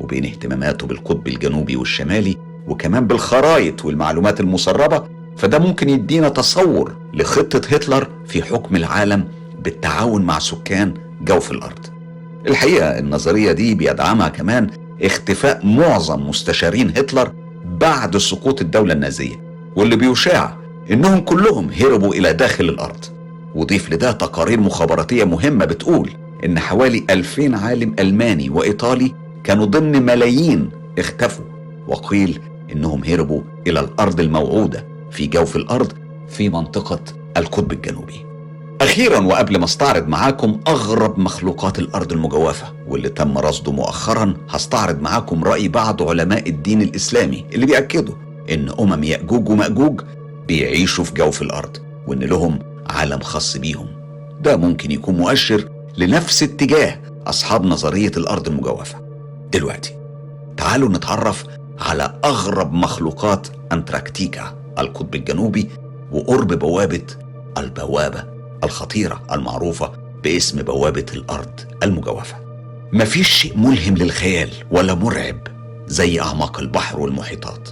وبين 0.00 0.24
اهتماماته 0.24 0.86
بالقطب 0.86 1.26
الجنوبي 1.28 1.76
والشمالي 1.76 2.36
وكمان 2.68 3.06
بالخرايط 3.06 3.84
والمعلومات 3.84 4.40
المسربة 4.40 5.02
فده 5.36 5.58
ممكن 5.58 5.88
يدينا 5.88 6.28
تصور 6.28 6.92
لخطة 7.14 7.60
هتلر 7.74 8.08
في 8.26 8.42
حكم 8.42 8.76
العالم 8.76 9.24
بالتعاون 9.64 10.22
مع 10.22 10.38
سكان 10.38 10.94
جوف 11.22 11.50
الأرض. 11.50 11.86
الحقيقة 12.46 12.98
النظرية 12.98 13.52
دي 13.52 13.74
بيدعمها 13.74 14.28
كمان 14.28 14.70
اختفاء 15.02 15.66
معظم 15.66 16.28
مستشارين 16.28 16.88
هتلر 16.88 17.32
بعد 17.64 18.16
سقوط 18.16 18.60
الدولة 18.60 18.92
النازية 18.92 19.40
واللي 19.76 19.96
بيشاع 19.96 20.56
إنهم 20.90 21.20
كلهم 21.20 21.70
هربوا 21.80 22.14
إلى 22.14 22.32
داخل 22.32 22.64
الأرض. 22.68 23.04
وضيف 23.54 23.92
لده 23.92 24.12
تقارير 24.12 24.60
مخابراتية 24.60 25.24
مهمة 25.24 25.64
بتقول 25.64 26.10
إن 26.44 26.58
حوالي 26.58 27.04
2000 27.10 27.56
عالم 27.56 27.94
ألماني 27.98 28.50
وإيطالي 28.50 29.14
كانوا 29.44 29.64
ضمن 29.66 30.02
ملايين 30.02 30.70
اختفوا 30.98 31.44
وقيل 31.88 32.40
إنهم 32.72 33.04
هربوا 33.04 33.42
إلى 33.66 33.80
الأرض 33.80 34.20
الموعودة 34.20 34.84
في 35.10 35.26
جوف 35.26 35.56
الأرض 35.56 35.92
في 36.28 36.48
منطقة 36.48 37.00
القطب 37.36 37.72
الجنوبي. 37.72 38.26
أخيرا 38.80 39.18
وقبل 39.18 39.58
ما 39.58 39.64
استعرض 39.64 40.08
معاكم 40.08 40.60
أغرب 40.68 41.18
مخلوقات 41.18 41.78
الأرض 41.78 42.12
المجوفة 42.12 42.66
واللي 42.88 43.08
تم 43.08 43.38
رصده 43.38 43.72
مؤخرا 43.72 44.34
هستعرض 44.50 45.00
معاكم 45.00 45.44
رأي 45.44 45.68
بعض 45.68 46.02
علماء 46.08 46.48
الدين 46.48 46.82
الإسلامي 46.82 47.44
اللي 47.54 47.66
بيأكدوا 47.66 48.14
إن 48.50 48.68
أمم 48.80 49.04
يأجوج 49.04 49.48
ومأجوج 49.48 50.00
بيعيشوا 50.48 51.04
في 51.04 51.14
جوف 51.14 51.42
الأرض 51.42 51.76
وإن 52.06 52.18
لهم 52.18 52.58
عالم 52.90 53.20
خاص 53.20 53.56
بيهم. 53.56 53.86
ده 54.40 54.56
ممكن 54.56 54.90
يكون 54.90 55.16
مؤشر 55.16 55.68
لنفس 55.96 56.42
اتجاه 56.42 57.00
أصحاب 57.26 57.64
نظرية 57.66 58.12
الأرض 58.16 58.48
المجوفة 58.48 58.98
دلوقتي 59.52 59.94
تعالوا 60.56 60.88
نتعرف 60.88 61.44
على 61.78 62.20
أغرب 62.24 62.72
مخلوقات 62.72 63.48
أنتراكتيكا 63.72 64.54
القطب 64.78 65.14
الجنوبي 65.14 65.68
وقرب 66.12 66.52
بوابة 66.52 67.02
البوابة 67.58 68.24
الخطيرة 68.64 69.22
المعروفة 69.32 69.92
باسم 70.24 70.62
بوابة 70.62 71.06
الأرض 71.14 71.60
المجوفة 71.82 72.36
مفيش 72.92 73.28
شيء 73.28 73.56
ملهم 73.58 73.94
للخيال 73.94 74.50
ولا 74.70 74.94
مرعب 74.94 75.38
زي 75.86 76.20
أعماق 76.20 76.60
البحر 76.60 77.00
والمحيطات 77.00 77.68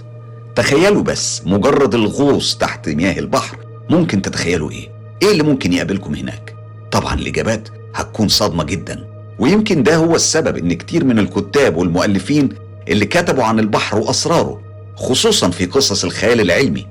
تخيلوا 0.55 1.01
بس 1.03 1.41
مجرد 1.45 1.95
الغوص 1.95 2.57
تحت 2.57 2.89
مياه 2.89 3.19
البحر 3.19 3.57
ممكن 3.89 4.21
تتخيلوا 4.21 4.71
إيه؟ 4.71 4.89
إيه 5.21 5.31
اللي 5.31 5.43
ممكن 5.43 5.73
يقابلكم 5.73 6.15
هناك؟ 6.15 6.55
طبعا 6.91 7.13
الإجابات 7.13 7.69
هتكون 7.95 8.27
صادمة 8.27 8.63
جدا. 8.63 9.05
ويمكن 9.39 9.83
ده 9.83 9.95
هو 9.95 10.15
السبب 10.15 10.57
إن 10.57 10.73
كتير 10.73 11.05
من 11.05 11.19
الكتاب 11.19 11.77
والمؤلفين 11.77 12.49
اللي 12.87 13.05
كتبوا 13.05 13.43
عن 13.43 13.59
البحر 13.59 13.97
وأسراره 13.99 14.61
خصوصا 14.95 15.49
في 15.49 15.65
قصص 15.65 16.03
الخيال 16.03 16.41
العلمي 16.41 16.87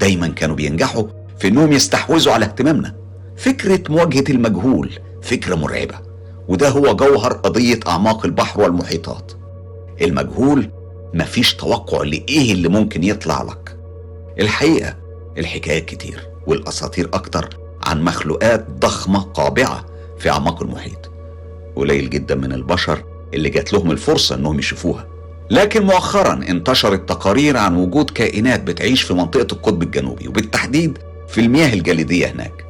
دايما 0.00 0.28
كانوا 0.28 0.56
بينجحوا 0.56 1.04
في 1.38 1.48
إنهم 1.48 1.72
يستحوذوا 1.72 2.32
على 2.32 2.44
اهتمامنا. 2.44 2.94
فكرة 3.36 3.80
مواجهة 3.88 4.24
المجهول 4.30 4.90
فكرة 5.22 5.54
مرعبة 5.54 5.94
وده 6.48 6.68
هو 6.68 6.96
جوهر 6.96 7.32
قضية 7.32 7.80
أعماق 7.88 8.24
البحر 8.26 8.60
والمحيطات. 8.60 9.32
المجهول 10.02 10.70
مفيش 11.14 11.54
توقع 11.54 12.02
لإيه 12.02 12.52
اللي 12.52 12.68
ممكن 12.68 13.04
يطلع 13.04 13.42
لك. 13.42 13.76
الحقيقة 14.40 14.96
الحكايات 15.38 15.84
كتير 15.84 16.28
والأساطير 16.46 17.08
أكتر 17.12 17.48
عن 17.82 18.02
مخلوقات 18.02 18.66
ضخمة 18.70 19.18
قابعة 19.20 19.84
في 20.18 20.30
أعماق 20.30 20.62
المحيط. 20.62 21.10
قليل 21.76 22.10
جدا 22.10 22.34
من 22.34 22.52
البشر 22.52 23.04
اللي 23.34 23.48
جات 23.48 23.72
لهم 23.72 23.90
الفرصة 23.90 24.34
إنهم 24.34 24.58
يشوفوها. 24.58 25.06
لكن 25.50 25.82
مؤخرا 25.82 26.32
انتشرت 26.48 27.08
تقارير 27.08 27.56
عن 27.56 27.76
وجود 27.76 28.10
كائنات 28.10 28.62
بتعيش 28.62 29.02
في 29.02 29.14
منطقة 29.14 29.46
القطب 29.52 29.82
الجنوبي 29.82 30.28
وبالتحديد 30.28 30.98
في 31.28 31.40
المياه 31.40 31.74
الجليدية 31.74 32.26
هناك. 32.26 32.64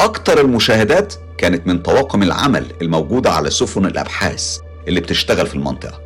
أكتر 0.00 0.40
المشاهدات 0.40 1.14
كانت 1.38 1.66
من 1.66 1.78
طواقم 1.78 2.22
العمل 2.22 2.66
الموجودة 2.82 3.30
على 3.30 3.50
سفن 3.50 3.86
الأبحاث 3.86 4.58
اللي 4.88 5.00
بتشتغل 5.00 5.46
في 5.46 5.54
المنطقة. 5.54 6.00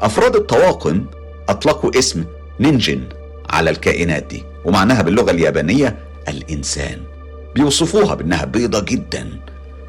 أفراد 0.00 0.36
الطواقم 0.36 1.04
أطلقوا 1.48 1.98
اسم 1.98 2.24
نينجن 2.60 3.02
على 3.50 3.70
الكائنات 3.70 4.26
دي 4.30 4.44
ومعناها 4.64 5.02
باللغة 5.02 5.30
اليابانية 5.30 5.96
الإنسان. 6.28 6.98
بيوصفوها 7.54 8.14
بأنها 8.14 8.44
بيضة 8.44 8.80
جدا. 8.80 9.28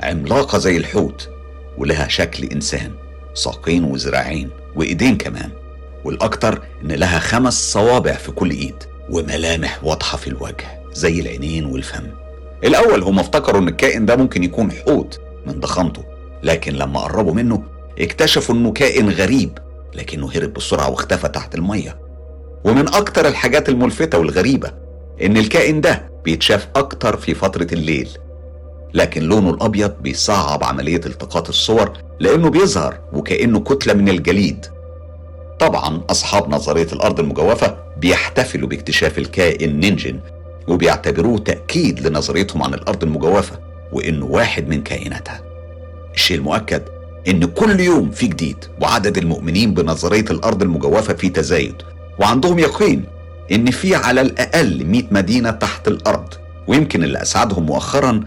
عملاقة 0.04 0.58
زي 0.58 0.78
الحوت 0.78 1.30
ولها 1.78 2.08
شكل 2.08 2.44
إنسان 2.44 2.92
ساقين 3.34 3.84
وذراعين 3.84 4.50
وإيدين 4.76 5.18
كمان 5.18 5.50
والأكتر 6.06 6.62
إن 6.84 6.92
لها 6.92 7.20
خمس 7.20 7.72
صوابع 7.74 8.12
في 8.14 8.32
كل 8.32 8.50
إيد 8.52 8.76
وملامح 9.10 9.84
واضحة 9.84 10.18
في 10.18 10.28
الوجه 10.28 10.82
زي 10.94 11.20
العينين 11.20 11.66
والفم. 11.66 12.08
الأول 12.64 13.04
هم 13.04 13.20
افتكروا 13.20 13.62
إن 13.62 13.68
الكائن 13.68 14.06
ده 14.06 14.16
ممكن 14.16 14.44
يكون 14.44 14.72
حوت 14.72 15.20
من 15.48 15.60
ضخامته 15.60 16.04
لكن 16.44 16.74
لما 16.74 17.00
قربوا 17.00 17.34
منه 17.34 17.64
اكتشفوا 18.00 18.56
إنه 18.56 18.72
كائن 18.72 19.10
غريب 19.10 19.58
لكنه 19.96 20.32
هرب 20.36 20.54
بسرعة 20.54 20.90
واختفى 20.90 21.28
تحت 21.28 21.56
المية. 21.56 21.98
ومن 22.64 22.88
أكتر 22.88 23.28
الحاجات 23.28 23.70
الملفتة 23.70 24.18
والغريبة 24.18 24.72
إن 25.22 25.38
الكائن 25.38 25.82
ده 25.82 26.10
بيتشاف 26.26 26.68
أكتر 26.76 27.18
في 27.18 27.34
فترة 27.34 27.68
الليل 27.74 28.10
لكن 28.96 29.24
لونه 29.24 29.50
الأبيض 29.50 29.94
بيصعب 30.02 30.64
عملية 30.64 31.02
التقاط 31.06 31.50
الصور 31.50 31.94
لأنه 32.20 32.50
بيظهر 32.50 33.00
وكأنه 33.14 33.60
كتلة 33.60 33.94
من 33.94 34.10
الجليد. 34.10 34.66
طبعا 35.60 36.02
أصحاب 36.10 36.50
نظرية 36.50 36.88
الأرض 36.94 37.20
المجوفة 37.20 37.78
بيحتفلوا 37.98 38.70
باكتشاف 38.70 39.18
الكائن 39.18 39.80
نينجن 39.80 40.20
وبيعتبروه 40.68 41.38
تأكيد 41.38 42.08
لنظريتهم 42.08 42.64
عن 42.64 42.74
الأرض 42.74 43.04
المجوفة 43.04 43.60
وإنه 43.92 44.26
واحد 44.26 44.68
من 44.68 44.84
كائناتها. 44.84 45.42
الشيء 46.14 46.38
المؤكد 46.38 46.82
إن 47.28 47.46
كل 47.46 47.80
يوم 47.80 48.12
في 48.12 48.28
جديد 48.28 48.58
وعدد 48.82 49.18
المؤمنين 49.18 49.74
بنظرية 49.74 50.26
الأرض 50.32 50.62
المجوفة 50.62 51.14
في 51.14 51.30
تزايد 51.30 51.76
وعندهم 52.20 52.60
يقين 52.60 53.04
إن 53.52 53.72
في 53.72 53.96
على 53.96 54.22
الأقل 54.22 54.86
100 54.86 55.04
مدينة 55.12 55.52
تحت 55.52 55.88
الأرض 55.88 56.34
ويمكن 56.68 57.04
اللي 57.04 57.22
أسعدهم 57.22 57.66
مؤخرا 57.66 58.24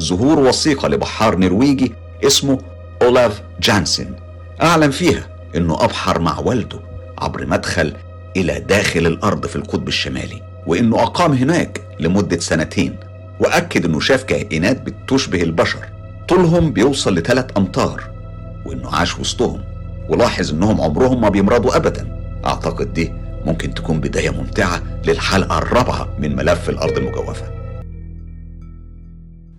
ظهور 0.00 0.38
وثيقة 0.38 0.88
لبحار 0.88 1.38
نرويجي 1.38 1.92
اسمه 2.26 2.58
أولاف 3.02 3.42
جانسن. 3.60 4.10
أعلن 4.62 4.90
فيها 4.90 5.28
إنه 5.56 5.84
أبحر 5.84 6.18
مع 6.18 6.38
والده 6.38 6.80
عبر 7.18 7.46
مدخل 7.46 7.92
إلى 8.36 8.60
داخل 8.60 9.06
الأرض 9.06 9.46
في 9.46 9.56
القطب 9.56 9.88
الشمالي 9.88 10.42
وإنه 10.66 11.02
أقام 11.02 11.32
هناك 11.32 11.80
لمدة 12.00 12.38
سنتين 12.38 12.96
وأكد 13.40 13.84
إنه 13.84 14.00
شاف 14.00 14.22
كائنات 14.22 14.82
بتشبه 14.82 15.42
البشر. 15.42 15.88
طولهم 16.28 16.72
بيوصل 16.72 17.14
لثلاث 17.14 17.46
أمتار 17.56 18.10
وإنه 18.66 18.90
عاش 18.90 19.18
وسطهم 19.18 19.60
ولاحظ 20.08 20.52
إنهم 20.52 20.80
عمرهم 20.80 21.20
ما 21.20 21.28
بيمرضوا 21.28 21.76
أبدا. 21.76 22.18
أعتقد 22.46 22.94
دي 22.94 23.12
ممكن 23.44 23.74
تكون 23.74 24.00
بداية 24.00 24.30
ممتعة 24.30 24.82
للحلقة 25.06 25.58
الرابعة 25.58 26.08
من 26.18 26.36
ملف 26.36 26.68
الأرض 26.68 26.96
المجوفة. 26.98 27.57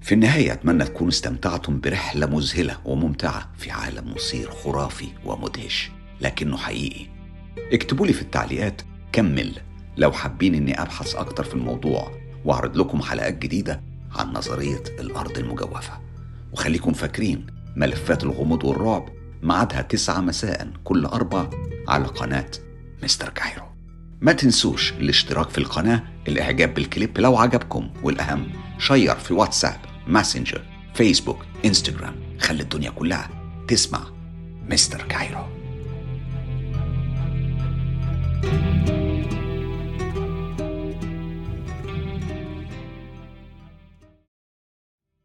في 0.10 0.16
النهاية 0.16 0.54
أتمنى 0.54 0.84
تكونوا 0.84 1.10
استمتعتم 1.10 1.80
برحلة 1.80 2.26
مذهلة 2.26 2.78
وممتعة 2.86 3.50
في 3.58 3.72
عالم 3.72 4.14
مثير 4.16 4.52
خرافي 4.52 5.08
ومدهش 5.26 5.92
لكنه 6.22 6.58
حقيقي. 6.58 7.06
اكتبوا 7.74 8.08
لي 8.08 8.14
في 8.14 8.22
التعليقات 8.22 8.82
كمل 9.12 9.60
لو 9.98 10.12
حابين 10.12 10.56
إني 10.56 10.82
أبحث 10.82 11.16
أكتر 11.16 11.44
في 11.44 11.54
الموضوع 11.54 12.12
وأعرض 12.46 12.78
لكم 12.78 13.02
حلقات 13.02 13.38
جديدة 13.38 13.82
عن 14.16 14.34
نظرية 14.34 14.84
الأرض 15.00 15.38
المجوفة. 15.38 15.94
وخليكم 16.54 16.94
فاكرين 16.94 17.48
ملفات 17.76 18.24
الغموض 18.24 18.64
والرعب 18.66 19.10
ميعادها 19.44 19.82
تسعة 19.82 20.22
مساء 20.22 20.68
كل 20.84 21.06
أربع 21.06 21.50
على 21.88 22.06
قناة 22.06 22.52
مستر 23.04 23.30
كايرو. 23.30 23.66
ما 24.22 24.32
تنسوش 24.32 24.94
الاشتراك 24.94 25.50
في 25.50 25.58
القناة 25.58 26.04
الإعجاب 26.28 26.74
بالكليب 26.74 27.18
لو 27.18 27.38
عجبكم 27.38 27.90
والأهم 28.04 28.48
share 28.78 29.16
في 29.16 29.34
واتساب. 29.34 29.89
ماسنجر 30.10 30.62
فيسبوك 30.94 31.46
انستجرام 31.66 32.16
خلي 32.40 32.64
الدنيا 32.64 32.90
كلها 32.90 33.30
تسمع 33.68 34.08
Mister 34.70 35.02
Cairo. 35.02 35.59